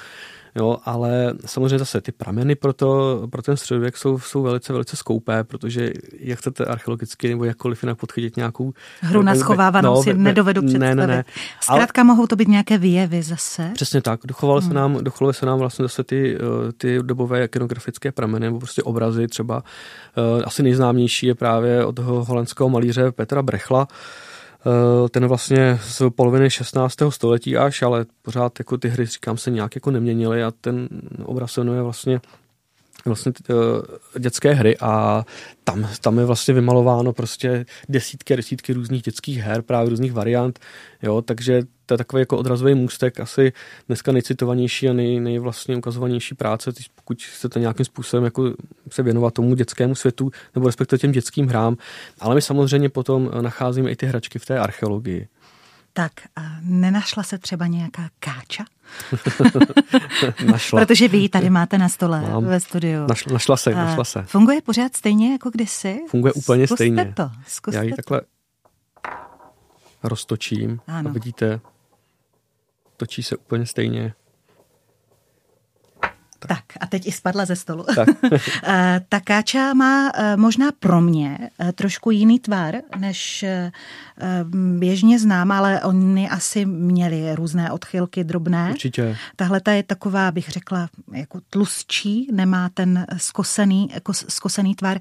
[0.57, 4.95] Jo, ale samozřejmě zase ty prameny pro, to, pro ten středověk jsou, jsou velice, velice
[4.95, 8.73] skoupé, protože jak chcete archeologicky nebo jakkoliv jinak podchytit nějakou...
[9.01, 10.95] Hru na schovávanou no, si be, nedovedu představit.
[10.95, 11.25] Ne, ne, ne.
[11.61, 13.71] Zkrátka ale, mohou to být nějaké výjevy zase?
[13.73, 14.19] Přesně tak.
[14.25, 14.69] Dochovaly hmm.
[14.69, 18.83] se nám, dochovaly se nám vlastně zase ty, eh, ty dobové ikenografické prameny nebo prostě
[18.83, 19.63] obrazy třeba.
[20.17, 24.36] Eh, asi nejznámější je právě od toho holandského malíře Petra Brechla, Eh,
[25.09, 26.95] ten vlastně z poloviny 16.
[27.09, 30.89] století až, ale pořád jako ty hry, říkám se, nějak jako neměnily a ten
[31.23, 32.21] obraz se jmenuje vlastně
[33.07, 33.55] vlastně uh,
[34.19, 35.25] dětské hry a
[35.63, 40.59] tam, tam je vlastně vymalováno prostě desítky a desítky různých dětských her, právě různých variant,
[41.03, 43.53] jo, takže to je takový jako odrazový můstek, asi
[43.87, 48.53] dneska nejcitovanější a nej, nejvlastně ukazovanější práce, pokud chcete nějakým způsobem jako
[48.91, 51.77] se věnovat tomu dětskému světu, nebo respektive těm dětským hrám,
[52.19, 55.27] ale my samozřejmě potom nacházíme i ty hračky v té archeologii.
[55.97, 58.65] Tak a nenašla se třeba nějaká káča?
[60.51, 60.81] našla.
[60.81, 62.45] Protože vy ji tady máte na stole Mám.
[62.45, 63.07] ve studiu.
[63.07, 64.23] Našla, našla se, našla se.
[64.23, 65.99] Funguje pořád stejně jako kdysi?
[66.09, 67.13] Funguje úplně Zkuste stejně.
[67.15, 67.31] to.
[67.47, 67.95] Zkuste Já ji to.
[67.95, 68.21] takhle
[70.03, 71.09] roztočím ano.
[71.09, 71.59] a vidíte,
[72.97, 74.13] točí se úplně stejně.
[76.39, 77.85] Tak a teď i spadla ze stolu.
[77.95, 78.09] Tak.
[79.09, 83.45] Ta káča má eh, možná pro mě eh, trošku jiný tvar, než
[84.79, 88.69] běžně znám, ale oni asi měli různé odchylky drobné.
[88.71, 89.17] Určitě.
[89.35, 94.99] Tahle ta je taková, bych řekla, jako tlustší, nemá ten skosený, jako skosený tvar.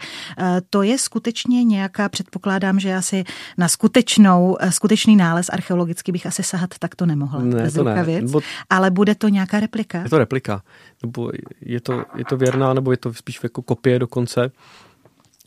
[0.70, 3.24] To je skutečně nějaká, předpokládám, že asi
[3.58, 7.40] na skutečnou, skutečný nález archeologický bych asi sahat takto nemohla.
[7.40, 8.22] Ne, to ne.
[8.22, 8.40] Bo...
[8.70, 10.02] Ale bude to nějaká replika?
[10.02, 10.62] Je to replika.
[11.02, 14.50] Nebo je to, je to věrná, nebo je to spíš jako kopie dokonce.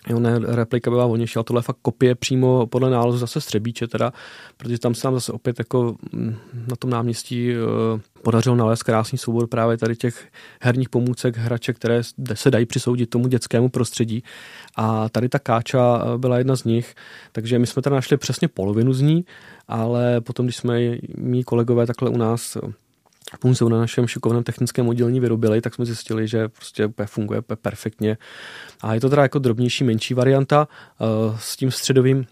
[0.07, 3.87] Jo, ne, replika byla volnější, ale tohle je fakt kopie přímo podle nálezu zase Střebíče
[3.87, 4.13] teda,
[4.57, 6.35] protože tam se nám zase opět jako mm,
[6.67, 10.27] na tom náměstí uh, podařilo nalézt krásný soubor právě tady těch
[10.61, 12.01] herních pomůcek, hraček, které
[12.33, 14.23] se dají přisoudit tomu dětskému prostředí.
[14.75, 16.95] A tady ta káča eh, byla jedna z nich,
[17.31, 19.25] takže my jsme teda našli přesně polovinu z ní,
[19.67, 20.79] ale potom, když jsme
[21.17, 22.57] mý kolegové takhle u nás
[23.39, 28.17] pomůcou na našem šikovném technickém oddělení vyrobili, tak jsme zjistili, že prostě funguje perfektně.
[28.81, 30.67] A je to teda jako drobnější, menší varianta
[30.99, 32.25] uh, s tím středovým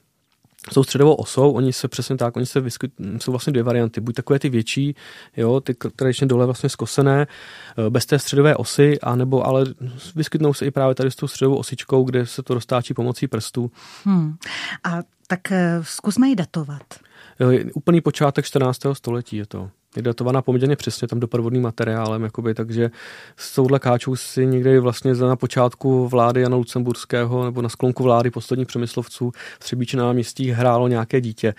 [0.71, 4.15] jsou středovou osou, oni se přesně tak, oni se vyskyt, jsou vlastně dvě varianty, buď
[4.15, 4.95] takové ty větší,
[5.37, 7.27] jo, ty tradičně dole vlastně skosené,
[7.77, 9.65] eh, bez té středové osy, anebo ale
[10.15, 13.71] vyskytnou se i právě tady s tou středovou osičkou, kde se to roztáčí pomocí prstů.
[14.03, 14.35] Hmm.
[14.83, 16.83] A tak eh, zkusme ji datovat.
[17.39, 18.81] Jo, úplný počátek 14.
[18.93, 22.91] století je to je datovaná poměrně přesně tam doprovodným materiálem, jakoby, takže
[23.37, 28.31] s touhle káčou si někdy vlastně na počátku vlády Jana Lucemburského nebo na sklonku vlády
[28.31, 31.53] posledních přemyslovců v Třebíči na náměstí hrálo nějaké dítě.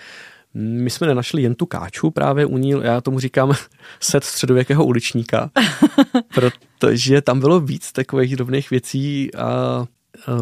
[0.55, 3.55] My jsme nenašli jen tu káču právě u ní, já tomu říkám
[4.01, 5.51] set středověkého uličníka,
[6.35, 9.87] protože tam bylo víc takových drobných věcí a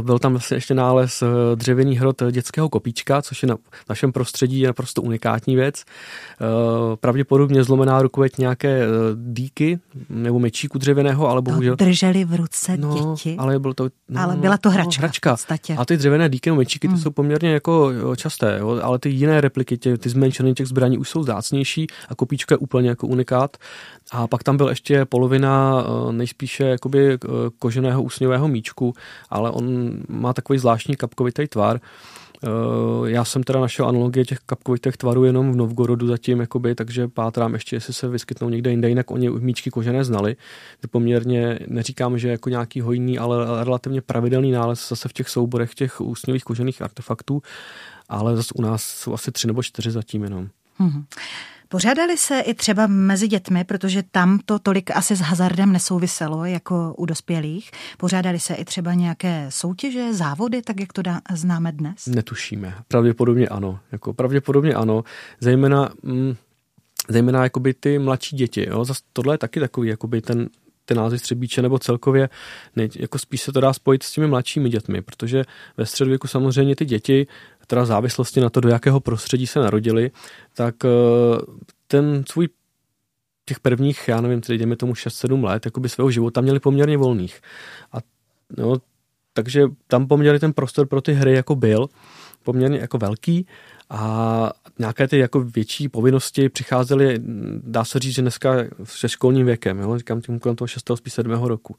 [0.02, 3.56] byl tam vlastně ještě nález eh, dřevěný hrot dětského kopíčka, což je na
[3.88, 5.84] našem prostředí je naprosto unikátní věc.
[5.84, 11.76] Eh, pravděpodobně zlomená rukověť nějaké dýky nebo mečíku dřevěného, ale bohužel...
[11.76, 13.36] To drželi v ruce no, děti.
[13.38, 15.36] Ale, byl to, no, ale byla to hračka, no, hračka.
[15.78, 17.02] A ty dřevěné dýky nebo mečíky, ty hmm.
[17.02, 21.08] jsou poměrně jako časté, jo, ale ty jiné repliky, tě, ty zmenšené těch zbraní už
[21.08, 23.56] jsou zácnější a kopíčka je úplně jako unikát.
[24.12, 27.18] A pak tam byl ještě polovina nejspíše jakoby
[27.58, 28.94] koženého úsňového míčku,
[29.30, 29.65] ale on
[30.08, 31.80] má takový zvláštní kapkovitý tvar.
[32.44, 37.08] Eh, já jsem teda našel analogie těch kapkovitých tvarů jenom v Novgorodu zatím, jakoby, takže
[37.08, 40.36] pátrám ještě, jestli se vyskytnou někde jinde, jinak oni míčky kožené znali.
[40.90, 46.00] Poměrně neříkám, že jako nějaký hojný, ale relativně pravidelný nález zase v těch souborech těch
[46.00, 47.42] úsměvých kožených artefaktů,
[48.08, 50.48] ale zase u nás jsou asi tři nebo čtyři zatím jenom.
[50.78, 51.04] Hmm.
[51.68, 56.94] Pořádali se i třeba mezi dětmi, protože tam to tolik asi s hazardem nesouviselo jako
[56.98, 57.70] u dospělých.
[57.98, 62.06] Pořádali se i třeba nějaké soutěže, závody, tak jak to dá, známe dnes?
[62.06, 62.74] Netušíme.
[62.88, 63.78] Pravděpodobně ano.
[63.92, 65.04] Jako pravděpodobně ano.
[65.40, 66.36] Zejména, mm,
[67.08, 68.66] zejména jakoby ty mladší děti.
[68.68, 68.84] Jo?
[68.84, 70.48] Zas tohle je taky takový jakoby ten
[70.86, 72.28] ten název Střebíče nebo celkově,
[72.76, 75.44] ne, jako spíš se to dá spojit s těmi mladšími dětmi, protože
[75.76, 77.26] ve středověku samozřejmě ty děti
[77.66, 80.10] teda v závislosti na to, do jakého prostředí se narodili,
[80.54, 80.88] tak eh,
[81.86, 82.48] ten svůj
[83.44, 87.40] těch prvních, já nevím, tedy jdeme tomu 6-7 let, jakoby svého života měli poměrně volných.
[87.92, 87.96] A
[88.56, 88.76] no,
[89.32, 91.86] takže tam poměrně ten prostor pro ty hry jako byl
[92.42, 93.46] poměrně jako velký
[93.90, 97.18] A nějaké ty jako větší povinnosti přicházely,
[97.62, 99.98] dá se říct, že dneska se školním věkem, jo?
[99.98, 100.90] říkám tím kolem toho 6.
[100.94, 101.32] spíš 7.
[101.32, 101.76] roku.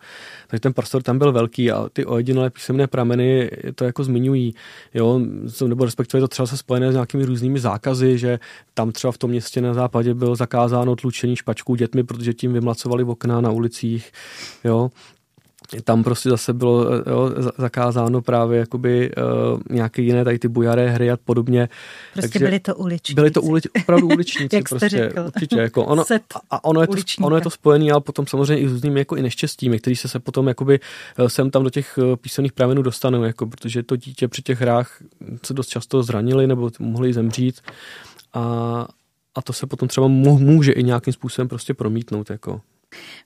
[0.47, 4.55] Takže ten prostor tam byl velký a ty ojedinělé písemné prameny to jako zmiňují,
[4.93, 5.21] jo?
[5.67, 8.39] nebo respektive to třeba se spojené s nějakými různými zákazy, že
[8.73, 13.03] tam třeba v tom městě na západě bylo zakázáno tlučení špačků dětmi, protože tím vymlacovali
[13.03, 14.11] okna na ulicích,
[14.63, 14.89] jo?
[15.83, 20.89] Tam prostě zase bylo eh, jo, zakázáno právě jakoby uh, nějaké jiné tady ty bujaré
[20.89, 21.69] hry a podobně.
[22.13, 23.15] Prostě Takže byly to uličníci.
[23.15, 24.55] Byly to ulič, opravdu uličníci.
[24.55, 25.19] Jak prostě, řekl.
[25.35, 25.59] Určitě.
[25.59, 26.03] Jako ono,
[26.51, 29.15] a ono je, to, ono je to spojené, ale potom samozřejmě i s různými jako
[29.15, 30.79] i neštěstími, který se, se potom jakoby
[31.17, 35.01] eh, sem tam do těch písemných pramenů dostanou, jako, protože to dítě při těch hrách
[35.45, 37.61] se dost často zranili nebo mohli zemřít
[38.33, 38.87] a,
[39.35, 42.29] a to se potom třeba může i nějakým způsobem prostě promítnout.
[42.29, 42.61] Jako.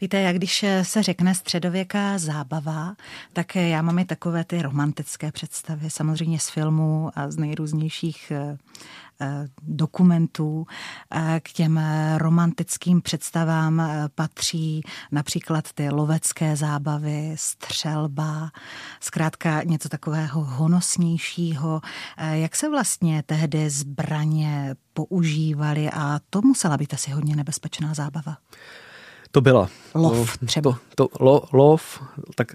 [0.02, 2.96] Víte, jak když se řekne středověká zábava,
[3.34, 8.58] tak já mám i takové ty romantické představy, samozřejmě z filmů a z nejrůznějších eh,
[9.22, 10.68] eh, dokumentů.
[11.12, 11.80] Eh, k těm
[12.18, 14.82] romantickým představám patří
[15.12, 18.52] například ty lovecké zábavy, střelba,
[19.00, 21.82] zkrátka něco takového honosnějšího.
[22.18, 28.38] Jak se vlastně tehdy zbraně používaly a to musela být asi hodně nebezpečná zábava?
[29.32, 29.70] To byla.
[29.96, 30.78] Lov třeba.
[30.96, 32.04] To, to, lo, lov,
[32.36, 32.48] tak,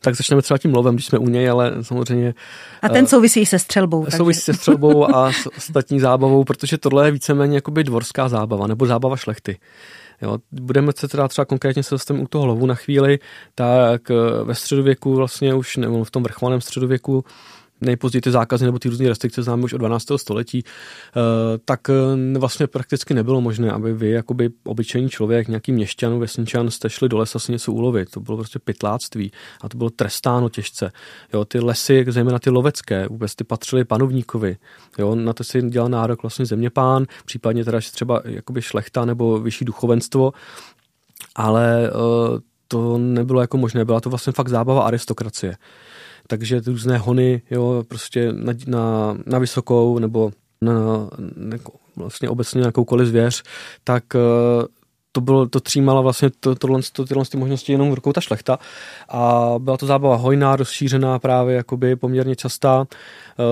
[0.00, 2.34] tak začneme třeba tím lovem, když jsme u něj, ale samozřejmě...
[2.82, 4.02] A ten souvisí se střelbou.
[4.02, 4.16] Takže...
[4.16, 8.86] Souvisí se střelbou a s ostatní zábavou, protože tohle je víceméně jakoby dvorská zábava, nebo
[8.86, 9.58] zábava šlechty.
[10.22, 13.18] Jo, budeme se teda třeba konkrétně se zastavit u toho lovu na chvíli,
[13.54, 14.02] tak
[14.44, 17.24] ve středověku vlastně už, nebo v tom vrcholném středověku,
[17.82, 20.18] nejpozději ty zákazy nebo ty různé restrikce známe už od 12.
[20.18, 26.18] století, eh, tak eh, vlastně prakticky nebylo možné, aby vy, jakoby obyčejný člověk, nějaký měšťan,
[26.18, 28.10] vesničan, jste šli do lesa si něco ulovit.
[28.10, 30.92] To bylo prostě pytláctví a to bylo trestáno těžce.
[31.32, 34.56] Jo, ty lesy, zejména ty lovecké, vůbec ty patřily panovníkovi.
[34.98, 39.64] Jo, na to si dělal nárok vlastně zeměpán, případně teda třeba jakoby šlechta nebo vyšší
[39.64, 40.32] duchovenstvo,
[41.36, 45.56] ale eh, to nebylo jako možné, byla to vlastně fakt zábava aristokracie
[46.32, 50.72] takže různé hony, jo, prostě na, na, na vysokou nebo na,
[51.36, 51.58] na
[51.96, 53.42] vlastně obecně jakoukoliv zvěř,
[53.84, 54.18] tak eh,
[55.12, 58.20] to, bylo, to třímala vlastně to, tohle, to, tyhle ty možnosti jenom v rukou ta
[58.20, 58.58] šlechta
[59.08, 62.86] a byla to zábava hojná, rozšířená právě jakoby poměrně častá.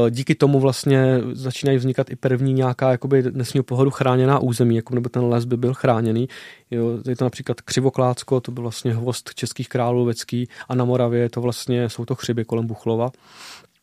[0.06, 4.94] E, díky tomu vlastně začínají vznikat i první nějaká jakoby dnesního pohodu chráněná území, jako
[4.94, 6.28] nebo ten les by byl chráněný.
[6.70, 11.28] Jo, je to například Křivoklácko, to byl vlastně hvost českých králů vecký a na Moravě
[11.28, 13.10] to vlastně jsou to chřiby kolem Buchlova.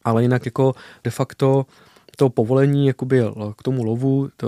[0.03, 0.73] Ale jinak jako
[1.03, 1.65] de facto
[2.19, 3.23] to povolení jakoby
[3.57, 4.47] k tomu lovu, to,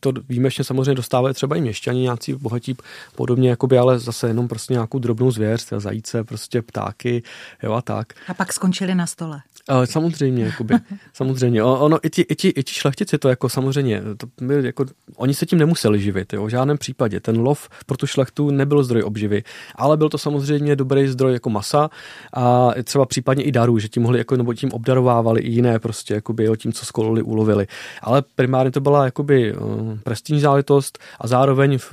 [0.00, 2.76] to výjimečně samozřejmě dostávají třeba i měšťani, nějací bohatí
[3.16, 7.22] podobně, jakoby, ale zase jenom prostě nějakou drobnou zvěř, zajíce, prostě ptáky,
[7.62, 8.12] jo a tak.
[8.28, 9.40] A pak skončili na stole.
[9.68, 10.74] Ale samozřejmě, jakoby,
[11.12, 11.62] samozřejmě.
[11.62, 14.84] Ono, i ti, i, ti, i ti šlechtici to jako samozřejmě, to by, jako,
[15.16, 17.20] oni se tím nemuseli živit, jo, v žádném případě.
[17.20, 19.42] Ten lov pro tu šlechtu nebyl zdroj obživy,
[19.74, 21.90] ale byl to samozřejmě dobrý zdroj jako masa
[22.32, 26.14] a třeba případně i darů, že tím mohli, jako, nebo tím obdarovávali i jiné prostě,
[26.14, 27.66] jakoby, jo, tím, co skololi, ulovili.
[28.02, 31.92] Ale primárně to byla jakoby uh, prestižní záležitost a zároveň v,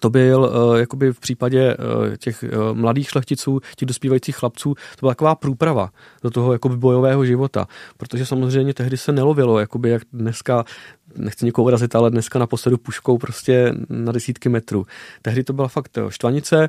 [0.00, 5.00] to byl uh, jakoby v případě uh, těch uh, mladých šlechticů, těch dospívajících chlapců, to
[5.00, 5.90] byla taková průprava
[6.22, 7.66] do toho jakoby bojového života,
[7.96, 10.64] protože samozřejmě tehdy se nelovilo, jakoby jak dneska
[11.16, 14.86] nechci někoho urazit, ale dneska na posledu puškou prostě na desítky metrů.
[15.22, 16.68] Tehdy to byla fakt štvanice,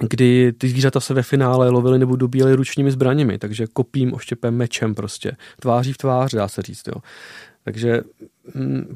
[0.00, 4.94] kdy ty zvířata se ve finále lovily nebo dobíjely ručními zbraněmi, takže kopím, oštěpem, mečem
[4.94, 6.88] prostě, tváří v tvář, dá se říct.
[6.88, 6.94] Jo.
[7.64, 8.00] Takže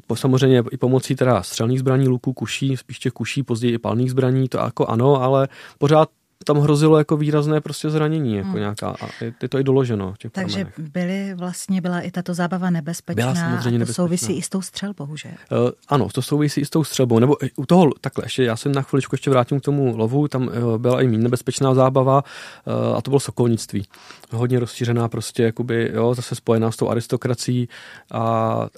[0.07, 4.11] po, samozřejmě i pomocí teda střelných zbraní, luků, kuší, spíš těch kuší, později i palných
[4.11, 6.09] zbraní, to jako ano, ale pořád
[6.45, 8.59] tam hrozilo jako výrazné prostě zranění, jako hmm.
[8.59, 9.07] nějaká, a
[9.41, 10.13] je to i doloženo.
[10.17, 10.93] Těch Takže pramenech.
[10.93, 14.03] byly vlastně, byla i tato zábava nebezpečná byla samozřejmě a to nebezpečná.
[14.03, 15.29] souvisí i s tou střelbou, že?
[15.29, 18.69] Uh, ano, to souvisí i s tou střelbou, nebo u toho, takhle, ještě já se
[18.69, 22.23] na chviličku ještě vrátím k tomu lovu, tam uh, byla i méně nebezpečná zábava
[22.65, 23.87] uh, a to bylo sokolnictví.
[24.31, 27.69] Hodně rozšířená prostě, jakoby, jo, zase spojená s tou aristokracií
[28.11, 28.21] a,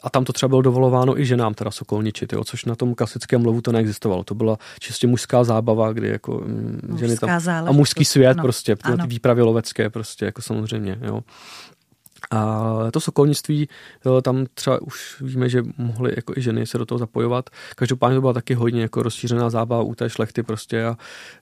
[0.03, 3.45] a tam to třeba bylo dovolováno i ženám teda sokolničit, jo, což na tom klasickém
[3.45, 4.23] lovu to neexistovalo.
[4.23, 8.75] To byla čistě mužská zábava, kdy jako mm, ženy tam a mužský svět ano, prostě,
[8.83, 8.97] ano.
[8.97, 11.21] ty výpravy lovecké prostě, jako samozřejmě, jo.
[12.31, 13.69] A to sokolnictví,
[14.21, 17.49] tam třeba už víme, že mohly jako i ženy se do toho zapojovat.
[17.75, 20.85] Každopádně to byla taky hodně jako rozšířená zábava u té šlechty prostě.
[20.85, 20.97] A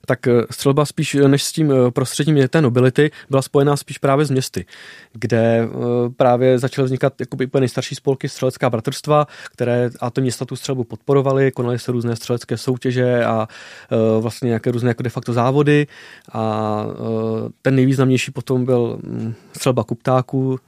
[0.05, 4.25] tak eh, střelba spíš než s tím eh, prostředím té nobility byla spojená spíš právě
[4.25, 4.65] s městy,
[5.13, 5.69] kde eh,
[6.17, 10.83] právě začaly vznikat jakoby úplně nejstarší spolky střelecká bratrstva, které a to města tu střelbu
[10.83, 13.47] podporovaly, konaly se různé střelecké soutěže a
[14.19, 15.87] vlastně nějaké různé jako de facto závody
[16.31, 16.85] a
[17.61, 20.59] ten nejvýznamnější potom byl hm, střelba kuptáků,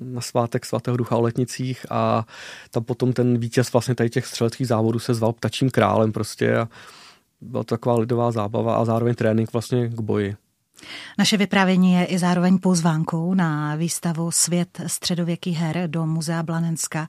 [0.00, 2.26] na svátek svatého ducha o letnicích a
[2.70, 6.68] tam potom ten vítěz vlastně tady těch střeleckých závodů se zval ptačím králem prostě a
[7.40, 10.36] byla to taková lidová zábava a zároveň trénink vlastně k boji.
[11.18, 17.08] Naše vyprávění je i zároveň pozvánkou na výstavu Svět středověkých her do Muzea Blanenska.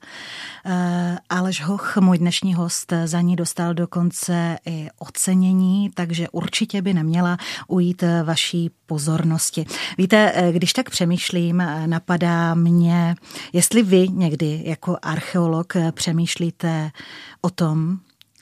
[0.65, 6.93] Eh, Aleš Hoch, můj dnešní host, za ní dostal dokonce i ocenění, takže určitě by
[6.93, 9.65] neměla ujít vaší pozornosti.
[9.97, 13.15] Víte, eh, když tak přemýšlím, eh, napadá mě,
[13.53, 16.91] jestli vy někdy jako archeolog přemýšlíte
[17.41, 17.99] o tom,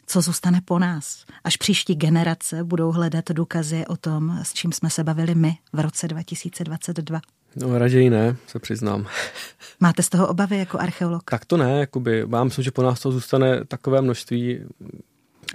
[0.09, 1.25] co zůstane po nás.
[1.43, 5.79] Až příští generace budou hledat důkazy o tom, s čím jsme se bavili my v
[5.79, 7.21] roce 2022.
[7.55, 9.07] No raději ne, se přiznám.
[9.79, 11.23] Máte z toho obavy jako archeolog?
[11.31, 14.59] Tak to ne, jakoby, já myslím, že po nás to zůstane takové množství.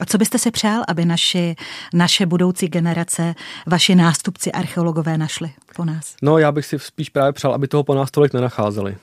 [0.01, 1.57] A co byste si přál, aby naši,
[1.95, 3.35] naše budoucí generace,
[3.67, 6.17] vaši nástupci archeologové našli po nás?
[6.23, 8.97] No já bych si spíš právě přál, aby toho po nás tolik nenacházeli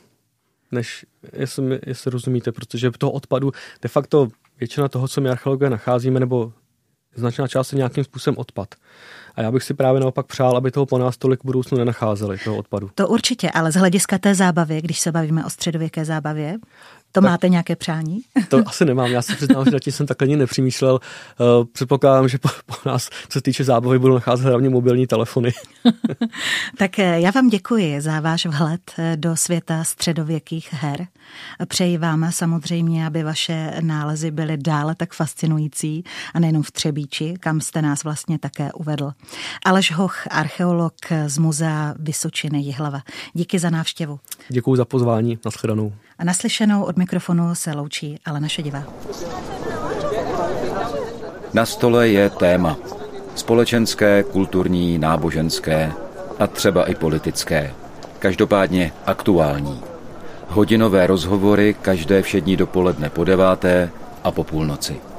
[0.72, 4.28] než, jestli, jestli rozumíte, protože toho odpadu de facto
[4.62, 6.53] většina toho, co my archeologové nacházíme, nebo
[7.16, 8.76] značná část je nějakým způsobem odpad.
[9.36, 12.57] A já bych si právě naopak přál, aby toho po nás tolik budoucnu nenacházeli, toho
[12.57, 12.89] odpadu.
[12.95, 16.57] To určitě, ale z hlediska té zábavy, když se bavíme o středověké zábavě,
[17.12, 18.22] to tak, máte nějaké přání?
[18.49, 19.12] To asi nemám.
[19.12, 20.93] Já se přiznám, že zatím jsem takhle ani nepřemýšlel.
[21.39, 25.53] Uh, předpokládám, že po, po nás, co se týče zábavy, budou nacházet hlavně mobilní telefony.
[26.78, 31.07] tak eh, já vám děkuji za váš vhled eh, do světa středověkých her.
[31.68, 36.03] Přeji vám samozřejmě, aby vaše nálezy byly dále tak fascinující
[36.34, 39.12] a nejenom v Třebíči, kam jste nás vlastně také uvedl.
[39.66, 40.93] Aleš Hoch, archeolog
[41.28, 43.01] z muzea Vysočiny Jihlava.
[43.34, 44.20] Díky za návštěvu.
[44.49, 45.39] Děkuji za pozvání.
[45.45, 45.93] Naschledanou.
[46.22, 48.84] A naslyšenou od mikrofonu se loučí ale naše diva.
[51.53, 52.78] Na stole je téma.
[53.36, 55.91] Společenské, kulturní, náboženské
[56.39, 57.74] a třeba i politické.
[58.19, 59.82] Každopádně aktuální.
[60.47, 63.89] Hodinové rozhovory každé všední dopoledne po deváté
[64.24, 65.11] a po půlnoci.